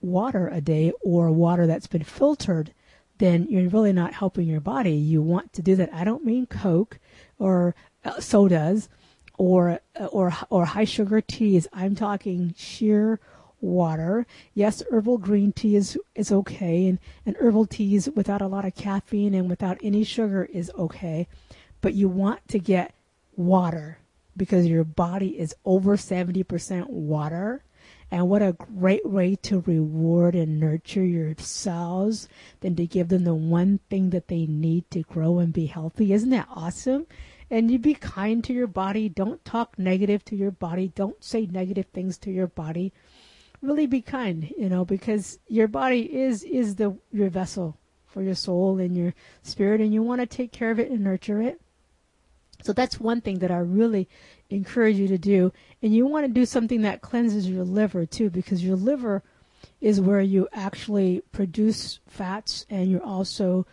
water 0.00 0.48
a 0.48 0.60
day 0.60 0.92
or 1.00 1.30
water 1.30 1.66
that's 1.66 1.86
been 1.86 2.04
filtered, 2.04 2.72
then 3.18 3.46
you're 3.48 3.68
really 3.68 3.92
not 3.92 4.14
helping 4.14 4.46
your 4.46 4.60
body. 4.60 4.92
You 4.92 5.20
want 5.22 5.52
to 5.54 5.62
do 5.62 5.76
that. 5.76 5.92
I 5.92 6.04
don't 6.04 6.24
mean 6.24 6.46
Coke 6.46 6.98
or 7.38 7.74
uh, 8.04 8.20
sodas 8.20 8.88
or 9.36 9.80
uh, 9.98 10.06
or 10.06 10.32
or 10.50 10.64
high 10.66 10.84
sugar 10.84 11.20
teas. 11.20 11.66
I'm 11.72 11.94
talking 11.94 12.54
sheer 12.56 13.20
water. 13.60 14.26
Yes, 14.54 14.82
herbal 14.90 15.18
green 15.18 15.52
tea 15.52 15.76
is 15.76 15.98
is 16.14 16.32
okay, 16.32 16.86
and 16.86 16.98
and 17.26 17.36
herbal 17.38 17.66
teas 17.66 18.08
without 18.14 18.42
a 18.42 18.46
lot 18.46 18.64
of 18.64 18.74
caffeine 18.74 19.34
and 19.34 19.48
without 19.48 19.78
any 19.82 20.04
sugar 20.04 20.44
is 20.52 20.70
okay, 20.78 21.26
but 21.80 21.94
you 21.94 22.08
want 22.08 22.46
to 22.48 22.58
get 22.58 22.94
water 23.36 23.98
because 24.36 24.66
your 24.66 24.84
body 24.84 25.38
is 25.38 25.54
over 25.64 25.96
70% 25.96 26.88
water 26.88 27.62
and 28.10 28.28
what 28.28 28.42
a 28.42 28.52
great 28.52 29.04
way 29.04 29.34
to 29.36 29.60
reward 29.60 30.34
and 30.34 30.58
nurture 30.58 31.04
your 31.04 31.34
cells 31.38 32.28
than 32.60 32.74
to 32.76 32.86
give 32.86 33.08
them 33.08 33.24
the 33.24 33.34
one 33.34 33.80
thing 33.90 34.10
that 34.10 34.28
they 34.28 34.46
need 34.46 34.90
to 34.90 35.02
grow 35.02 35.38
and 35.38 35.52
be 35.52 35.66
healthy. 35.66 36.12
Isn't 36.12 36.30
that 36.30 36.48
awesome? 36.54 37.06
And 37.50 37.70
you 37.70 37.78
be 37.78 37.94
kind 37.94 38.42
to 38.44 38.52
your 38.52 38.66
body. 38.66 39.08
Don't 39.08 39.44
talk 39.44 39.78
negative 39.78 40.24
to 40.26 40.36
your 40.36 40.50
body. 40.50 40.88
Don't 40.94 41.22
say 41.22 41.46
negative 41.46 41.86
things 41.92 42.16
to 42.18 42.30
your 42.30 42.46
body. 42.46 42.92
Really 43.60 43.86
be 43.86 44.00
kind, 44.00 44.52
you 44.56 44.68
know, 44.68 44.84
because 44.84 45.38
your 45.48 45.68
body 45.68 46.02
is 46.14 46.44
is 46.44 46.76
the 46.76 46.96
your 47.12 47.28
vessel 47.28 47.76
for 48.06 48.22
your 48.22 48.34
soul 48.34 48.78
and 48.78 48.96
your 48.96 49.14
spirit 49.42 49.80
and 49.80 49.92
you 49.92 50.02
want 50.02 50.20
to 50.20 50.26
take 50.26 50.52
care 50.52 50.70
of 50.70 50.78
it 50.78 50.90
and 50.90 51.00
nurture 51.00 51.42
it. 51.42 51.60
So 52.62 52.72
that's 52.72 53.00
one 53.00 53.20
thing 53.20 53.38
that 53.38 53.50
I 53.50 53.58
really 53.58 54.08
encourage 54.50 54.96
you 54.96 55.08
to 55.08 55.18
do. 55.18 55.52
And 55.82 55.94
you 55.94 56.06
want 56.06 56.26
to 56.26 56.32
do 56.32 56.44
something 56.44 56.82
that 56.82 57.00
cleanses 57.00 57.48
your 57.48 57.64
liver 57.64 58.06
too, 58.06 58.30
because 58.30 58.64
your 58.64 58.76
liver 58.76 59.22
is 59.80 60.00
where 60.00 60.20
you 60.20 60.48
actually 60.52 61.22
produce 61.32 62.00
fats 62.06 62.66
and 62.68 62.90
you're 62.90 63.04
also, 63.04 63.66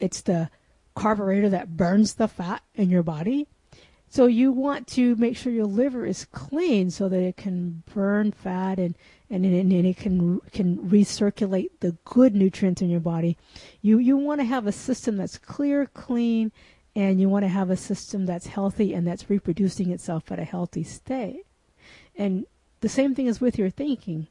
it's 0.00 0.22
the 0.22 0.50
carburetor 0.94 1.48
that 1.50 1.76
burns 1.76 2.14
the 2.14 2.28
fat 2.28 2.62
in 2.74 2.90
your 2.90 3.02
body. 3.02 3.46
So 4.10 4.24
you 4.24 4.52
want 4.52 4.86
to 4.88 5.16
make 5.16 5.36
sure 5.36 5.52
your 5.52 5.66
liver 5.66 6.06
is 6.06 6.24
clean 6.24 6.90
so 6.90 7.10
that 7.10 7.20
it 7.20 7.36
can 7.36 7.82
burn 7.94 8.32
fat 8.32 8.78
and, 8.78 8.96
and, 9.28 9.44
and, 9.44 9.70
and 9.70 9.86
it 9.86 9.98
can 9.98 10.40
can 10.50 10.78
recirculate 10.78 11.68
the 11.80 11.94
good 12.04 12.34
nutrients 12.34 12.80
in 12.80 12.88
your 12.88 13.00
body. 13.00 13.36
You 13.82 13.98
you 13.98 14.16
want 14.16 14.40
to 14.40 14.46
have 14.46 14.66
a 14.66 14.72
system 14.72 15.18
that's 15.18 15.36
clear, 15.36 15.84
clean, 15.84 16.52
and 16.98 17.20
you 17.20 17.28
want 17.28 17.44
to 17.44 17.48
have 17.48 17.70
a 17.70 17.76
system 17.76 18.26
that's 18.26 18.48
healthy 18.48 18.92
and 18.92 19.06
that's 19.06 19.30
reproducing 19.30 19.92
itself 19.92 20.32
at 20.32 20.40
a 20.40 20.44
healthy 20.44 20.82
state. 20.82 21.46
And 22.16 22.44
the 22.80 22.88
same 22.88 23.14
thing 23.14 23.28
is 23.28 23.40
with 23.40 23.56
your 23.56 23.70
thinking. 23.70 24.26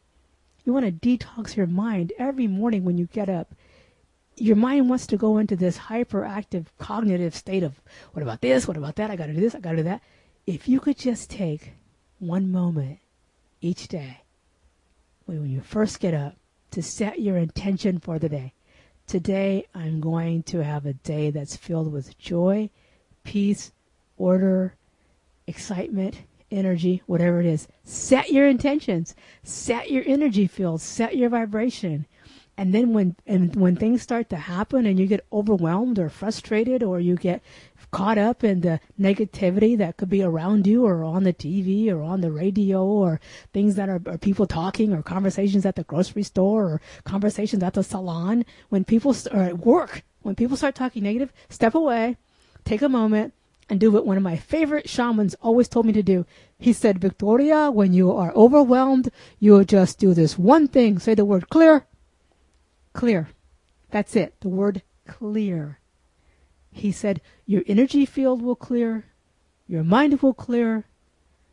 You 0.65 0.73
want 0.73 0.85
to 0.85 0.91
detox 0.91 1.55
your 1.55 1.65
mind 1.65 2.11
every 2.19 2.45
morning 2.45 2.83
when 2.83 2.97
you 2.97 3.05
get 3.05 3.29
up. 3.29 3.55
your 4.35 4.57
mind 4.57 4.89
wants 4.89 5.07
to 5.07 5.17
go 5.17 5.37
into 5.37 5.55
this 5.55 5.77
hyperactive 5.77 6.65
cognitive 6.77 7.33
state 7.33 7.63
of 7.63 7.79
what 8.11 8.21
about 8.21 8.41
this? 8.41 8.67
What 8.67 8.75
about 8.75 8.97
that? 8.97 9.09
I 9.09 9.15
got 9.15 9.27
to 9.27 9.33
do 9.33 9.39
this. 9.39 9.55
I 9.55 9.59
got 9.59 9.71
to 9.71 9.77
do 9.77 9.83
that. 9.83 10.01
If 10.45 10.67
you 10.67 10.81
could 10.81 10.97
just 10.97 11.29
take 11.29 11.71
one 12.19 12.51
moment 12.51 12.99
each 13.61 13.87
day 13.87 14.21
when 15.25 15.49
you 15.49 15.61
first 15.61 16.01
get 16.01 16.13
up 16.13 16.35
to 16.71 16.83
set 16.83 17.21
your 17.21 17.37
intention 17.37 17.97
for 17.97 18.19
the 18.19 18.27
day. 18.27 18.53
Today, 19.07 19.65
I'm 19.73 20.01
going 20.01 20.43
to 20.43 20.65
have 20.65 20.85
a 20.85 20.91
day 20.91 21.31
that's 21.31 21.55
filled 21.55 21.93
with 21.93 22.17
joy, 22.17 22.69
peace, 23.23 23.71
order, 24.17 24.75
excitement, 25.47 26.23
energy, 26.51 27.01
whatever 27.05 27.39
it 27.39 27.45
is. 27.45 27.69
Set 27.85 28.31
your 28.31 28.49
intentions. 28.49 29.15
Set 29.43 29.89
your 29.89 30.03
energy 30.05 30.45
field. 30.45 30.81
Set 30.81 31.15
your 31.15 31.29
vibration. 31.29 32.05
And 32.57 32.73
then 32.73 32.91
when 32.91 33.15
and 33.27 33.55
when 33.55 33.75
things 33.75 34.01
start 34.01 34.29
to 34.31 34.35
happen 34.35 34.87
and 34.87 34.99
you 34.99 35.05
get 35.05 35.25
overwhelmed 35.31 35.99
or 35.99 36.09
frustrated 36.09 36.81
or 36.81 36.99
you 36.99 37.15
get 37.15 37.43
caught 37.91 38.17
up 38.17 38.43
in 38.43 38.61
the 38.61 38.79
negativity 38.99 39.77
that 39.77 39.97
could 39.97 40.09
be 40.09 40.23
around 40.23 40.65
you 40.65 40.85
or 40.85 41.03
on 41.03 41.23
the 41.23 41.33
TV 41.33 41.91
or 41.91 42.01
on 42.01 42.21
the 42.21 42.31
radio 42.31 42.83
or 42.83 43.19
things 43.53 43.75
that 43.75 43.89
are, 43.89 44.01
are 44.07 44.17
people 44.17 44.47
talking 44.47 44.91
or 44.91 45.03
conversations 45.03 45.65
at 45.65 45.75
the 45.75 45.83
grocery 45.83 46.23
store 46.23 46.65
or 46.65 46.81
conversations 47.03 47.61
at 47.61 47.75
the 47.75 47.83
salon. 47.83 48.43
When 48.69 48.83
people 48.83 49.15
or 49.31 49.43
at 49.43 49.59
work, 49.59 50.03
when 50.23 50.33
people 50.33 50.57
start 50.57 50.73
talking 50.73 51.03
negative, 51.03 51.31
step 51.49 51.75
away, 51.75 52.17
take 52.65 52.81
a 52.81 52.89
moment, 52.89 53.33
and 53.69 53.79
do 53.79 53.91
what 53.91 54.05
one 54.05 54.17
of 54.17 54.23
my 54.23 54.37
favorite 54.37 54.89
shamans 54.89 55.35
always 55.41 55.67
told 55.67 55.85
me 55.85 55.93
to 55.93 56.03
do. 56.03 56.25
He 56.57 56.73
said, 56.73 56.99
Victoria, 56.99 57.69
when 57.69 57.93
you 57.93 58.11
are 58.11 58.33
overwhelmed, 58.33 59.09
you 59.39 59.63
just 59.65 59.99
do 59.99 60.13
this 60.13 60.39
one 60.39 60.67
thing. 60.67 60.99
Say 60.99 61.13
the 61.13 61.25
word 61.25 61.49
clear. 61.49 61.85
Clear. 62.97 63.29
That's 63.91 64.15
it. 64.15 64.33
The 64.39 64.49
word 64.49 64.81
clear. 65.05 65.77
He 66.71 66.91
said, 66.91 67.21
Your 67.45 67.61
energy 67.67 68.07
field 68.07 68.41
will 68.41 68.55
clear, 68.55 69.05
your 69.67 69.83
mind 69.83 70.19
will 70.23 70.33
clear, 70.33 70.85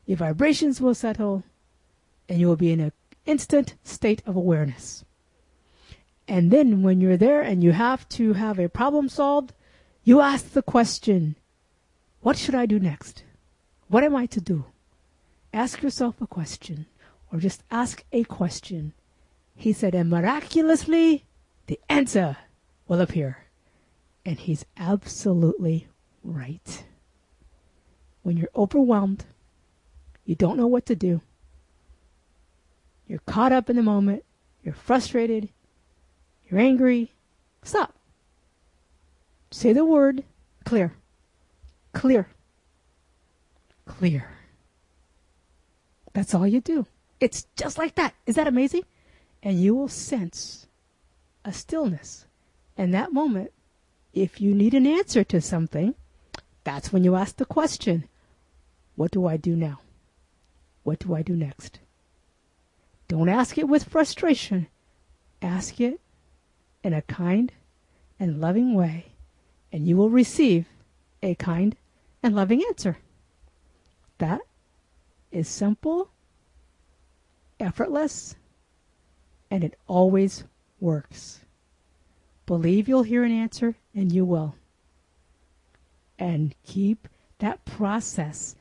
your 0.07 0.17
vibrations 0.17 0.81
will 0.81 0.95
settle, 0.95 1.45
and 2.31 2.41
you 2.41 2.47
will 2.47 2.57
be 2.57 2.73
in 2.73 2.81
an 2.81 2.93
instant 3.27 3.75
state 3.85 4.23
of 4.25 4.37
awareness. 4.37 5.05
And 6.27 6.51
then 6.51 6.83
when 6.83 7.03
you're 7.03 7.19
there 7.19 7.43
and 7.43 7.63
you 7.63 7.73
have 7.73 8.09
to 8.17 8.33
have 8.33 8.59
a 8.59 8.71
problem 8.71 9.11
solved, 9.11 9.53
you 10.03 10.23
ask 10.23 10.53
the 10.53 10.63
question, 10.63 11.37
What 12.23 12.39
should 12.39 12.55
I 12.55 12.65
do 12.65 12.79
next? 12.79 13.23
What 13.89 14.03
am 14.03 14.17
I 14.17 14.25
to 14.27 14.41
do? 14.41 14.65
Ask 15.53 15.83
yourself 15.83 16.23
a 16.23 16.27
question, 16.27 16.87
or 17.31 17.39
just 17.39 17.63
ask 17.71 18.03
a 18.13 18.25
question. 18.25 18.95
He 19.55 19.75
said, 19.75 19.95
and 19.95 20.09
miraculously, 20.09 21.27
the 21.67 21.81
answer 21.89 22.37
will 22.89 23.01
appear. 23.01 23.39
And 24.25 24.39
he's 24.39 24.65
absolutely 24.77 25.89
right. 26.23 26.85
When 28.23 28.37
you're 28.37 28.49
overwhelmed, 28.57 29.25
you 30.25 30.35
don't 30.35 30.57
know 30.57 30.67
what 30.67 30.87
to 30.87 30.95
do, 30.95 31.21
you're 33.07 33.21
caught 33.27 33.53
up 33.53 33.69
in 33.69 33.77
the 33.77 33.83
moment, 33.83 34.25
you're 34.63 34.75
frustrated, 34.75 35.51
you're 36.49 36.61
angry, 36.61 37.13
stop. 37.63 37.95
Say 39.51 39.73
the 39.73 39.85
word 39.85 40.25
clear. 40.65 40.95
Clear. 41.93 42.29
Clear. 43.87 44.29
That's 46.15 46.35
all 46.35 46.47
you 46.47 46.61
do. 46.61 46.87
It's 47.21 47.47
just 47.57 47.79
like 47.79 47.95
that. 47.97 48.15
Is 48.27 48.37
that 48.37 48.49
amazing? 48.49 48.83
And 49.43 49.61
you 49.61 49.75
will 49.75 49.89
sense 49.89 50.67
a 51.45 51.53
stillness. 51.53 52.27
And 52.77 52.93
that 52.95 53.13
moment, 53.13 53.53
if 54.13 54.41
you 54.41 54.55
need 54.55 54.75
an 54.75 54.87
answer 54.87 55.25
to 55.25 55.41
something, 55.41 55.95
that's 56.65 56.93
when 56.93 57.05
you 57.05 57.15
ask 57.15 57.37
the 57.37 57.45
question 57.45 58.09
What 58.97 59.11
do 59.11 59.27
I 59.27 59.37
do 59.37 59.55
now? 59.55 59.81
What 60.83 61.01
do 61.01 61.15
I 61.15 61.23
do 61.23 61.35
next? 61.37 61.81
Don't 63.09 63.29
ask 63.29 63.59
it 63.59 63.69
with 63.69 63.85
frustration. 63.85 64.69
Ask 65.43 65.81
it 65.81 66.01
in 66.83 66.93
a 66.93 67.03
kind 67.03 67.53
and 68.19 68.41
loving 68.41 68.75
way, 68.75 69.13
and 69.73 69.87
you 69.87 69.97
will 69.97 70.11
receive 70.11 70.67
a 71.23 71.35
kind 71.35 71.77
and 72.23 72.35
loving 72.35 72.63
answer. 72.69 72.99
That 74.19 74.41
is 75.33 75.49
simple, 75.49 76.11
effortless, 77.59 78.37
and 79.51 79.65
it 79.65 79.77
always 79.87 80.45
works. 80.81 81.41
Believe 82.47 82.89
you'll 82.89 83.05
hear 83.05 83.25
an 83.25 83.33
answer, 83.33 83.77
and 83.95 84.13
you 84.13 84.25
will. 84.25 84.55
And 86.19 86.55
keep 86.65 87.09
that 87.39 87.65
process 87.65 88.55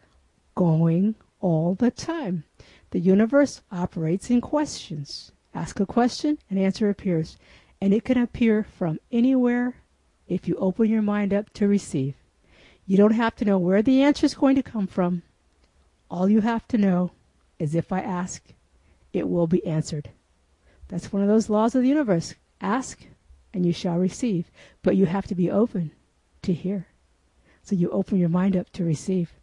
going 0.55 1.15
all 1.39 1.75
the 1.75 1.91
time. 1.91 2.43
The 2.91 2.99
universe 2.99 3.61
operates 3.71 4.29
in 4.29 4.41
questions. 4.41 5.31
Ask 5.53 5.79
a 5.79 5.85
question, 5.85 6.37
an 6.49 6.57
answer 6.57 6.89
appears. 6.89 7.37
And 7.81 7.93
it 7.93 8.05
can 8.05 8.17
appear 8.17 8.63
from 8.63 8.99
anywhere 9.11 9.75
if 10.27 10.47
you 10.47 10.55
open 10.55 10.89
your 10.89 11.01
mind 11.01 11.33
up 11.33 11.51
to 11.53 11.67
receive. 11.67 12.15
You 12.85 12.97
don't 12.97 13.13
have 13.13 13.35
to 13.37 13.45
know 13.45 13.57
where 13.57 13.81
the 13.81 14.01
answer 14.01 14.25
is 14.25 14.35
going 14.35 14.55
to 14.55 14.63
come 14.63 14.87
from. 14.87 15.23
All 16.09 16.29
you 16.29 16.41
have 16.41 16.67
to 16.69 16.77
know 16.77 17.11
is 17.59 17.75
if 17.75 17.91
I 17.91 17.99
ask, 17.99 18.43
it 19.11 19.27
will 19.27 19.47
be 19.47 19.65
answered. 19.65 20.09
That's 20.87 21.11
one 21.11 21.21
of 21.21 21.27
those 21.27 21.49
laws 21.49 21.75
of 21.75 21.81
the 21.81 21.87
universe. 21.87 22.35
Ask, 22.61 23.05
and 23.53 23.65
you 23.65 23.73
shall 23.73 23.97
receive. 23.97 24.49
But 24.81 24.95
you 24.95 25.05
have 25.05 25.27
to 25.27 25.35
be 25.35 25.49
open 25.49 25.91
to 26.43 26.53
hear. 26.53 26.87
So 27.63 27.75
you 27.75 27.89
open 27.89 28.17
your 28.17 28.29
mind 28.29 28.57
up 28.57 28.71
to 28.73 28.83
receive. 28.83 29.33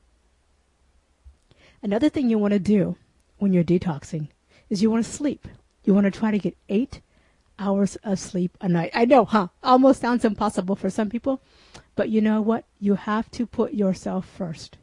Another 1.83 2.09
thing 2.09 2.29
you 2.29 2.38
want 2.38 2.53
to 2.53 2.59
do 2.59 2.96
when 3.38 3.53
you're 3.53 3.64
detoxing 3.64 4.29
is 4.68 4.83
you 4.83 4.90
want 4.90 5.05
to 5.05 5.11
sleep. 5.11 5.48
You 5.85 5.94
want 5.94 6.05
to 6.05 6.11
try 6.11 6.31
to 6.31 6.38
get 6.38 6.57
eight 6.68 7.00
hours 7.59 7.96
of 8.05 8.18
sleep 8.18 8.57
a 8.61 8.68
night. 8.68 8.90
I 8.94 9.05
know, 9.07 9.24
huh? 9.24 9.48
Almost 9.62 10.00
sounds 10.00 10.24
impossible 10.24 10.76
for 10.76 10.90
some 10.90 11.09
people. 11.09 11.40
But 11.96 12.11
you 12.11 12.20
know 12.20 12.40
what? 12.40 12.64
You 12.79 12.94
have 12.94 13.31
to 13.33 13.46
put 13.46 13.74
yourself 13.74 14.26
first. 14.26 14.76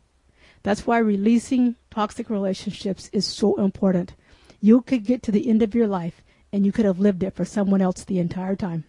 That's 0.64 0.86
why 0.86 0.98
releasing 0.98 1.76
toxic 1.92 2.30
relationships 2.30 3.10
is 3.14 3.26
so 3.26 3.56
important. 3.56 4.14
You 4.60 4.82
could 4.82 5.06
get 5.06 5.24
to 5.24 5.32
the 5.32 5.48
end 5.50 5.62
of 5.62 5.76
your 5.76 5.88
life 5.88 6.22
and 6.52 6.66
you 6.66 6.72
could 6.72 6.86
have 6.86 7.00
lived 7.00 7.24
it 7.24 7.36
for 7.36 7.46
someone 7.46 7.82
else 7.82 8.04
the 8.04 8.20
entire 8.20 8.56
time. 8.56 8.86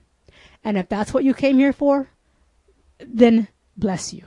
And 0.64 0.76
if 0.76 0.88
that's 0.88 1.12
what 1.12 1.24
you 1.24 1.34
came 1.34 1.58
here 1.58 1.72
for, 1.72 2.10
then 2.98 3.48
bless 3.76 4.12
you. 4.12 4.24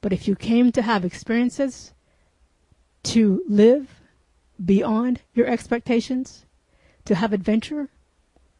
But 0.00 0.12
if 0.12 0.26
you 0.26 0.34
came 0.34 0.72
to 0.72 0.82
have 0.82 1.04
experiences, 1.04 1.92
to 3.04 3.42
live 3.48 4.00
beyond 4.64 5.20
your 5.34 5.46
expectations, 5.46 6.44
to 7.04 7.14
have 7.14 7.32
adventure, 7.32 7.88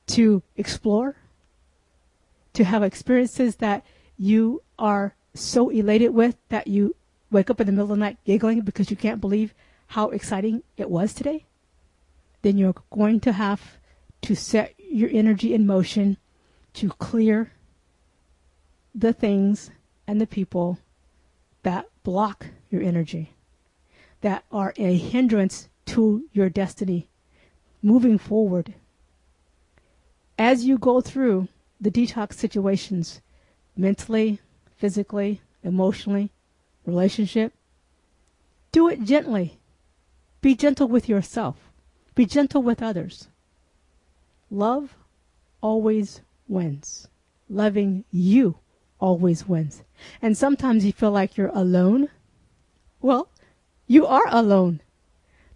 to 0.08 0.42
explore, 0.56 1.16
to 2.54 2.64
have 2.64 2.82
experiences 2.82 3.56
that 3.56 3.84
you 4.16 4.62
are 4.78 5.14
so 5.34 5.70
elated 5.70 6.14
with 6.14 6.36
that 6.48 6.66
you 6.66 6.94
wake 7.30 7.48
up 7.48 7.60
in 7.60 7.66
the 7.66 7.72
middle 7.72 7.84
of 7.84 7.98
the 7.98 8.04
night 8.04 8.18
giggling 8.24 8.60
because 8.60 8.90
you 8.90 8.96
can't 8.96 9.20
believe 9.20 9.54
how 9.88 10.10
exciting 10.10 10.62
it 10.76 10.90
was 10.90 11.12
today, 11.12 11.44
then 12.42 12.58
you're 12.58 12.74
going 12.90 13.20
to 13.20 13.32
have 13.32 13.78
to 14.22 14.34
set 14.34 14.74
your 14.78 15.10
energy 15.12 15.54
in 15.54 15.66
motion 15.66 16.16
to 16.74 16.88
clear 16.90 17.52
the 18.94 19.12
things 19.12 19.70
and 20.06 20.20
the 20.20 20.26
people 20.26 20.78
that 21.62 21.86
block 22.02 22.46
your 22.70 22.82
energy, 22.82 23.32
that 24.20 24.44
are 24.50 24.74
a 24.76 24.96
hindrance 24.96 25.68
to 25.86 26.24
your 26.32 26.48
destiny 26.48 27.08
moving 27.82 28.18
forward. 28.18 28.74
As 30.38 30.64
you 30.64 30.78
go 30.78 31.00
through 31.00 31.48
the 31.80 31.90
detox 31.90 32.34
situations, 32.34 33.20
mentally, 33.76 34.38
physically, 34.76 35.40
emotionally, 35.62 36.30
relationship, 36.86 37.52
do 38.70 38.88
it 38.88 39.02
gently. 39.02 39.58
Be 40.40 40.54
gentle 40.54 40.88
with 40.88 41.08
yourself. 41.08 41.71
Be 42.14 42.26
gentle 42.26 42.62
with 42.62 42.82
others. 42.82 43.28
Love 44.50 44.94
always 45.60 46.20
wins. 46.46 47.08
Loving 47.48 48.04
you 48.10 48.56
always 48.98 49.48
wins. 49.48 49.82
And 50.20 50.36
sometimes 50.36 50.84
you 50.84 50.92
feel 50.92 51.10
like 51.10 51.36
you're 51.36 51.48
alone. 51.48 52.08
Well, 53.00 53.28
you 53.86 54.06
are 54.06 54.26
alone. 54.28 54.80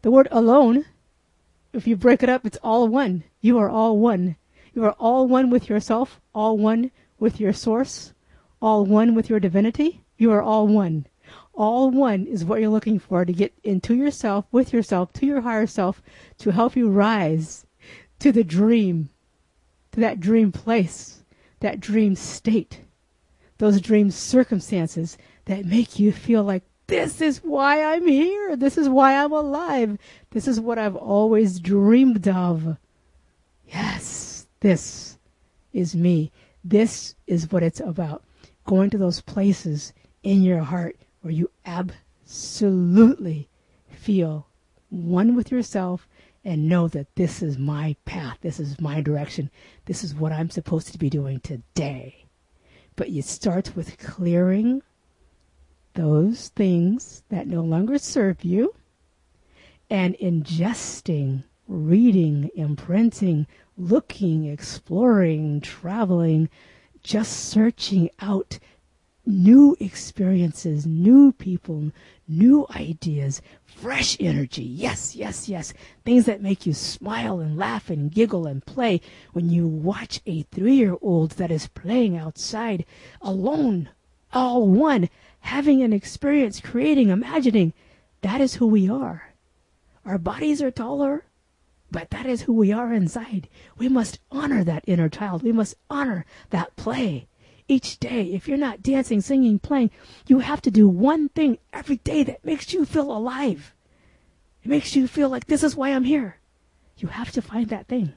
The 0.03 0.11
word 0.11 0.29
alone, 0.31 0.85
if 1.73 1.87
you 1.87 1.97
break 1.97 2.23
it 2.23 2.29
up, 2.29 2.47
it's 2.47 2.59
all 2.62 2.88
one. 2.88 3.25
You 3.40 3.59
are 3.59 3.69
all 3.69 3.99
one. 3.99 4.37
You 4.73 4.85
are 4.85 4.92
all 4.99 5.27
one 5.27 5.51
with 5.51 5.69
yourself, 5.69 6.21
all 6.35 6.59
one 6.59 6.90
with 7.19 7.40
your 7.40 7.53
source, 7.53 8.12
all 8.61 8.85
one 8.85 9.14
with 9.14 9.31
your 9.31 9.40
divinity. 9.40 10.05
You 10.19 10.33
are 10.33 10.42
all 10.42 10.66
one. 10.66 11.07
All 11.57 11.90
one 11.90 12.27
is 12.27 12.45
what 12.45 12.61
you're 12.61 12.69
looking 12.69 12.99
for 12.99 13.25
to 13.25 13.33
get 13.33 13.55
into 13.64 13.95
yourself, 13.95 14.45
with 14.53 14.75
yourself, 14.75 15.12
to 15.14 15.27
your 15.27 15.40
higher 15.40 15.66
self, 15.66 16.03
to 16.38 16.53
help 16.53 16.77
you 16.77 16.90
rise 16.90 17.64
to 18.19 18.31
the 18.31 18.45
dream, 18.45 19.09
to 19.92 20.01
that 20.01 20.21
dream 20.21 20.53
place, 20.53 21.25
that 21.61 21.81
dream 21.81 22.14
state, 22.14 22.83
those 23.57 23.81
dream 23.81 24.11
circumstances 24.11 25.16
that 25.47 25.64
make 25.64 25.99
you 25.99 26.12
feel 26.12 26.42
like 26.42 26.62
this 26.88 27.23
is 27.23 27.38
why 27.42 27.83
I'm 27.83 28.07
here. 28.07 28.55
This 28.55 28.77
is 28.77 28.88
why 28.88 29.16
I'm 29.16 29.33
alive. 29.33 29.99
This 30.31 30.47
is 30.47 30.61
what 30.61 30.79
I've 30.79 30.95
always 30.95 31.59
dreamed 31.59 32.29
of. 32.29 32.77
Yes, 33.64 34.47
this 34.61 35.16
is 35.73 35.97
me. 35.97 36.31
This 36.62 37.14
is 37.27 37.51
what 37.51 37.62
it's 37.62 37.81
about. 37.81 38.23
Going 38.66 38.90
to 38.90 38.99
those 38.99 39.23
places 39.23 39.95
in 40.23 40.42
your 40.42 40.61
heart 40.61 40.97
where 41.27 41.33
you 41.33 41.51
absolutely 41.65 43.49
feel 43.89 44.47
one 44.91 45.35
with 45.35 45.51
yourself 45.51 46.07
and 46.45 46.69
know 46.69 46.87
that 46.87 47.12
this 47.17 47.43
is 47.43 47.59
my 47.59 47.97
path, 48.05 48.39
this 48.43 48.61
is 48.61 48.81
my 48.81 49.01
direction, 49.01 49.51
this 49.87 50.05
is 50.05 50.15
what 50.15 50.31
I'm 50.31 50.51
supposed 50.51 50.93
to 50.93 50.99
be 50.99 51.11
doing 51.11 51.41
today. 51.41 52.27
But 52.95 53.09
it 53.09 53.25
starts 53.25 53.75
with 53.75 53.99
clearing 53.99 54.83
those 55.95 56.51
things 56.51 57.25
that 57.29 57.49
no 57.49 57.62
longer 57.62 57.99
serve 57.99 58.45
you 58.45 58.77
and 59.91 60.15
ingesting, 60.23 61.43
reading, 61.67 62.51
imprinting, 62.55 63.49
looking, 63.77 64.45
exploring, 64.45 65.61
traveling, 65.61 66.49
just 67.03 67.33
searching 67.33 68.11
out 68.21 68.61
new 69.27 69.77
experiences, 69.81 70.87
new 70.87 71.33
people, 71.33 71.91
new 72.29 72.65
ideas, 72.77 73.43
fresh 73.65 74.17
energy. 74.21 74.62
Yes, 74.62 75.17
yes, 75.17 75.49
yes. 75.49 75.75
Things 76.05 76.27
that 76.27 76.41
make 76.41 76.65
you 76.65 76.73
smile 76.73 77.41
and 77.41 77.57
laugh 77.57 77.91
and 77.91 78.11
giggle 78.11 78.47
and 78.47 78.65
play 78.65 79.01
when 79.33 79.51
you 79.51 79.67
watch 79.67 80.21
a 80.27 80.43
three 80.43 80.77
year 80.77 80.97
old 81.03 81.33
that 81.33 81.51
is 81.51 81.67
playing 81.69 82.17
outside 82.17 82.85
alone, 83.21 83.89
all 84.33 84.69
one, 84.69 85.09
having 85.41 85.83
an 85.83 85.93
experience, 85.93 86.61
creating, 86.61 87.09
imagining. 87.09 87.73
That 88.23 88.41
is 88.41 88.55
who 88.55 88.67
we 88.67 88.89
are. 88.89 89.35
Our 90.05 90.19
bodies 90.19 90.62
are 90.62 90.71
taller, 90.71 91.25
but 91.91 92.11
that 92.11 92.27
is 92.27 92.43
who 92.43 92.53
we 92.53 92.73
are 92.73 92.93
inside. 92.93 93.49
We 93.77 93.89
must 93.89 94.21
honor 94.31 94.62
that 94.62 94.85
inner 94.87 95.09
child. 95.09 95.43
We 95.43 95.53
must 95.53 95.75
honor 95.91 96.25
that 96.51 96.77
play 96.77 97.27
each 97.68 97.98
day. 97.98 98.33
If 98.33 98.48
you're 98.48 98.57
not 98.57 98.83
dancing, 98.83 99.20
singing, 99.20 99.59
playing, 99.59 99.90
you 100.26 100.40
have 100.40 100.62
to 100.62 100.70
do 100.70 100.88
one 100.88 101.29
thing 101.31 101.59
every 101.72 101.96
day 101.96 102.22
that 102.24 102.44
makes 102.44 102.72
you 102.72 102.85
feel 102.85 103.11
alive. 103.11 103.74
It 104.62 104.68
makes 104.68 104.96
you 104.96 105.07
feel 105.07 105.29
like 105.29 105.46
this 105.46 105.62
is 105.62 105.76
why 105.76 105.90
I'm 105.90 106.05
here. 106.05 106.38
You 106.98 107.09
have 107.09 107.33
to 107.33 107.42
find 107.42 107.68
that 107.68 107.87
thing. 107.87 108.14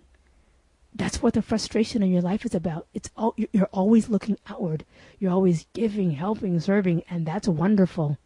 That's 0.94 1.22
what 1.22 1.34
the 1.34 1.42
frustration 1.42 2.02
in 2.02 2.12
your 2.12 2.22
life 2.22 2.46
is 2.46 2.56
about. 2.56 2.88
It's 2.94 3.12
all, 3.16 3.36
you're 3.38 3.70
always 3.72 4.10
looking 4.10 4.38
outward. 4.48 4.86
You're 5.20 5.32
always 5.32 5.68
giving, 5.74 6.12
helping, 6.12 6.60
serving, 6.60 7.04
and 7.10 7.26
that's 7.26 7.48
wonderful. 7.48 8.18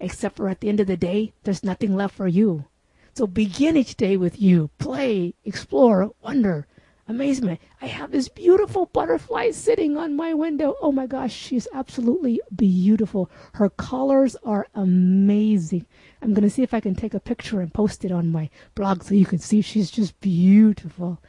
Except 0.00 0.36
for 0.36 0.48
at 0.48 0.60
the 0.60 0.68
end 0.68 0.80
of 0.80 0.86
the 0.86 0.96
day, 0.96 1.32
there's 1.44 1.64
nothing 1.64 1.96
left 1.96 2.14
for 2.14 2.28
you. 2.28 2.66
So 3.14 3.26
begin 3.26 3.76
each 3.76 3.96
day 3.96 4.16
with 4.16 4.40
you. 4.40 4.70
Play, 4.78 5.34
explore, 5.44 6.12
wonder, 6.22 6.66
amazement. 7.08 7.60
I 7.80 7.86
have 7.86 8.10
this 8.12 8.28
beautiful 8.28 8.86
butterfly 8.86 9.50
sitting 9.50 9.96
on 9.96 10.14
my 10.14 10.34
window. 10.34 10.76
Oh 10.80 10.92
my 10.92 11.06
gosh, 11.06 11.32
she's 11.32 11.66
absolutely 11.74 12.40
beautiful. 12.54 13.30
Her 13.54 13.70
colors 13.70 14.36
are 14.44 14.66
amazing. 14.74 15.86
I'm 16.22 16.34
going 16.34 16.44
to 16.44 16.50
see 16.50 16.62
if 16.62 16.74
I 16.74 16.80
can 16.80 16.94
take 16.94 17.14
a 17.14 17.20
picture 17.20 17.60
and 17.60 17.72
post 17.72 18.04
it 18.04 18.12
on 18.12 18.30
my 18.30 18.50
blog 18.74 19.02
so 19.02 19.14
you 19.14 19.26
can 19.26 19.38
see 19.38 19.62
she's 19.62 19.90
just 19.90 20.20
beautiful. 20.20 21.20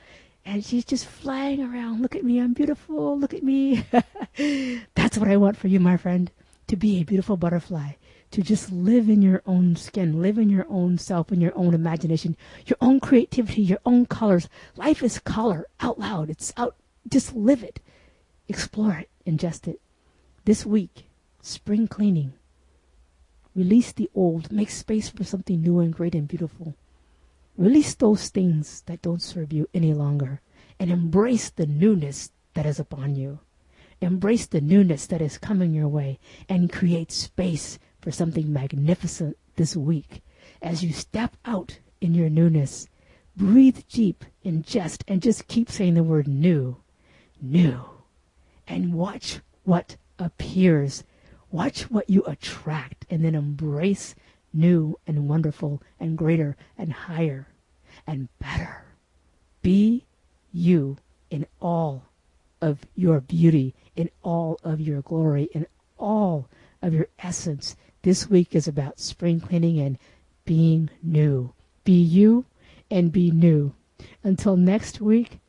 And 0.45 0.63
she's 0.63 0.85
just 0.85 1.05
flying 1.05 1.61
around. 1.61 2.01
Look 2.01 2.15
at 2.15 2.23
me, 2.23 2.39
I'm 2.39 2.53
beautiful. 2.53 3.17
Look 3.17 3.33
at 3.33 3.43
me. 3.43 3.85
That's 4.95 5.17
what 5.17 5.29
I 5.29 5.37
want 5.37 5.57
for 5.57 5.67
you, 5.67 5.79
my 5.79 5.97
friend, 5.97 6.31
to 6.67 6.75
be 6.75 7.01
a 7.01 7.05
beautiful 7.05 7.37
butterfly 7.37 7.93
to 8.31 8.41
just 8.41 8.71
live 8.71 9.09
in 9.09 9.21
your 9.21 9.41
own 9.45 9.75
skin, 9.75 10.21
live 10.21 10.37
in 10.37 10.49
your 10.49 10.67
own 10.69 10.97
self, 10.97 11.31
in 11.31 11.41
your 11.41 11.57
own 11.57 11.73
imagination, 11.73 12.37
your 12.65 12.77
own 12.81 12.99
creativity, 12.99 13.61
your 13.61 13.79
own 13.85 14.05
colors. 14.05 14.47
Life 14.75 15.01
is 15.01 15.19
color 15.19 15.67
out 15.79 15.99
loud. 15.99 16.29
It's 16.29 16.53
out. 16.55 16.75
Just 17.07 17.35
live 17.35 17.63
it, 17.63 17.79
explore 18.47 18.99
it, 18.99 19.09
ingest 19.25 19.67
it. 19.67 19.81
This 20.45 20.65
week, 20.65 21.05
spring 21.41 21.87
cleaning. 21.87 22.33
Release 23.55 23.91
the 23.91 24.09
old, 24.13 24.51
make 24.51 24.69
space 24.69 25.09
for 25.09 25.23
something 25.23 25.61
new 25.61 25.79
and 25.79 25.93
great 25.93 26.13
and 26.13 26.27
beautiful. 26.27 26.75
Release 27.57 27.95
those 27.95 28.29
things 28.29 28.83
that 28.85 29.01
don't 29.01 29.21
serve 29.21 29.51
you 29.51 29.67
any 29.73 29.93
longer 29.93 30.41
and 30.79 30.91
embrace 30.91 31.49
the 31.49 31.65
newness 31.65 32.31
that 32.53 32.65
is 32.65 32.79
upon 32.79 33.15
you. 33.15 33.39
Embrace 34.01 34.45
the 34.45 34.61
newness 34.61 35.07
that 35.07 35.21
is 35.21 35.37
coming 35.37 35.73
your 35.73 35.87
way 35.87 36.19
and 36.47 36.71
create 36.71 37.11
space 37.11 37.79
for 38.01 38.11
something 38.11 38.51
magnificent 38.51 39.37
this 39.55 39.75
week 39.75 40.21
as 40.61 40.83
you 40.83 40.93
step 40.93 41.35
out 41.45 41.79
in 42.01 42.13
your 42.13 42.29
newness. 42.29 42.87
Breathe 43.35 43.79
deep, 43.89 44.25
ingest, 44.43 45.03
and 45.07 45.21
just 45.21 45.47
keep 45.47 45.69
saying 45.69 45.93
the 45.93 46.03
word 46.03 46.27
new, 46.27 46.77
new, 47.41 47.83
and 48.67 48.93
watch 48.93 49.39
what 49.63 49.95
appears. 50.17 51.03
Watch 51.51 51.83
what 51.89 52.09
you 52.09 52.23
attract, 52.25 53.05
and 53.09 53.23
then 53.23 53.35
embrace 53.35 54.13
new 54.53 54.99
and 55.07 55.27
wonderful 55.29 55.81
and 55.99 56.17
greater 56.17 56.57
and 56.77 56.91
higher 56.91 57.47
and 58.05 58.29
better. 58.39 58.85
Be 59.61 60.05
you 60.51 60.97
in 61.29 61.45
all 61.61 62.05
of 62.61 62.79
your 62.95 63.19
beauty, 63.19 63.73
in 63.95 64.09
all 64.23 64.59
of 64.63 64.81
your 64.81 65.01
glory, 65.01 65.49
in 65.53 65.65
all 65.97 66.49
of 66.81 66.93
your 66.93 67.07
essence, 67.19 67.75
this 68.01 68.29
week 68.29 68.55
is 68.55 68.67
about 68.67 68.99
spring 68.99 69.39
cleaning 69.39 69.79
and 69.79 69.97
being 70.45 70.89
new. 71.03 71.53
Be 71.83 72.01
you 72.01 72.45
and 72.89 73.11
be 73.11 73.31
new. 73.31 73.73
Until 74.23 74.55
next 74.55 75.01
week, 75.01 75.39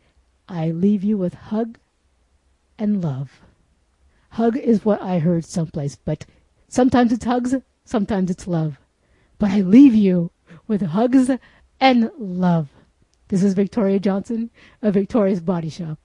I 0.48 0.70
leave 0.70 1.04
you 1.04 1.16
with 1.16 1.34
hug 1.34 1.78
and 2.78 3.02
love. 3.02 3.40
Hug 4.30 4.56
is 4.56 4.84
what 4.84 5.00
I 5.00 5.18
heard 5.18 5.44
someplace, 5.44 5.96
but 5.96 6.26
sometimes 6.68 7.12
it's 7.12 7.24
hugs, 7.24 7.54
sometimes 7.84 8.30
it's 8.30 8.46
love. 8.46 8.78
But 9.38 9.50
I 9.50 9.60
leave 9.60 9.94
you 9.94 10.30
with 10.66 10.82
hugs 10.82 11.30
and 11.80 12.10
love. 12.18 12.68
This 13.28 13.42
is 13.42 13.54
Victoria 13.54 14.00
Johnson 14.00 14.50
of 14.82 14.94
Victoria's 14.94 15.40
Body 15.40 15.70
Shop. 15.70 15.98